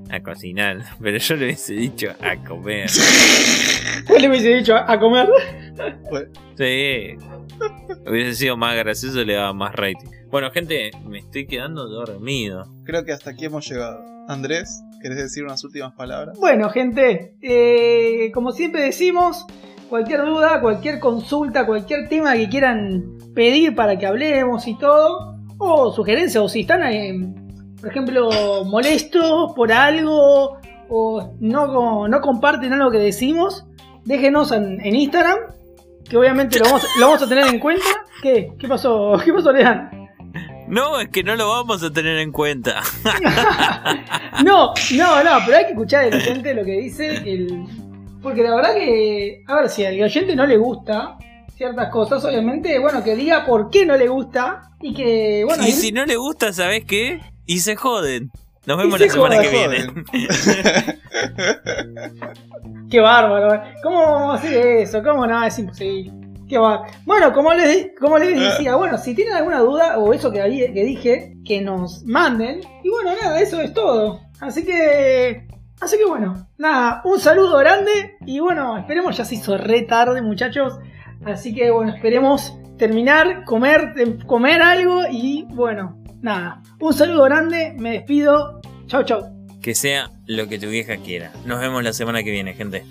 [0.09, 2.89] A cocinar, pero yo le hubiese dicho a comer.
[4.19, 5.29] Le hubiese dicho a, comer.
[6.57, 7.15] Sí.
[8.07, 10.09] Hubiese sido más gracioso, le daba más rating.
[10.31, 12.65] Bueno, gente, me estoy quedando dormido.
[12.85, 13.99] Creo que hasta aquí hemos llegado.
[14.27, 16.37] Andrés, ¿querés decir unas últimas palabras?
[16.39, 19.45] Bueno, gente, eh, como siempre decimos,
[19.89, 25.91] cualquier duda, cualquier consulta, cualquier tema que quieran pedir para que hablemos y todo, o
[25.91, 27.33] sugerencias, o si están, eh,
[27.79, 28.29] por ejemplo,
[28.65, 30.57] molestos por algo,
[30.89, 33.65] o no, no comparten algo que decimos,
[34.05, 35.37] déjenos en, en Instagram,
[36.09, 37.85] que obviamente lo vamos, lo vamos a tener en cuenta.
[38.21, 38.51] ¿Qué?
[38.59, 39.13] ¿Qué pasó?
[39.25, 39.89] ¿Qué pasó, Lean?
[40.67, 42.81] No, es que no lo vamos a tener en cuenta.
[44.43, 47.07] No, no, no, pero hay que escuchar el oyente lo que dice.
[47.07, 47.65] El...
[48.21, 51.17] Porque la verdad que, a ver, si al oyente no le gusta
[51.55, 55.67] ciertas cosas, obviamente, bueno, que diga por qué no le gusta y que, bueno, y
[55.67, 57.19] ahí- si no le gusta, ¿sabes qué?
[57.49, 58.29] Y se joden.
[58.67, 60.05] Nos vemos la semana joden.
[60.05, 60.99] que viene.
[62.91, 63.63] qué bárbaro.
[63.81, 65.01] ¿Cómo vamos a hacer eso?
[65.01, 65.43] ¿Cómo no?
[65.43, 66.13] Es imposible.
[66.47, 66.59] Qué.
[67.05, 70.39] Bueno, como les, como les decía, bueno, si tienen alguna duda o eso que,
[70.73, 72.61] que dije, que nos manden.
[72.83, 74.21] Y bueno, nada, eso es todo.
[74.39, 75.47] Así que.
[75.81, 78.17] Así que bueno, nada, un saludo grande.
[78.27, 80.77] Y bueno, esperemos, ya se hizo re tarde, muchachos.
[81.25, 85.01] Así que bueno, esperemos terminar, comer, tem- comer algo.
[85.09, 88.61] Y bueno, nada, un saludo grande, me despido.
[88.87, 89.21] Chau, chau.
[89.61, 91.31] Que sea lo que tu vieja quiera.
[91.45, 92.83] Nos vemos la semana que viene, gente.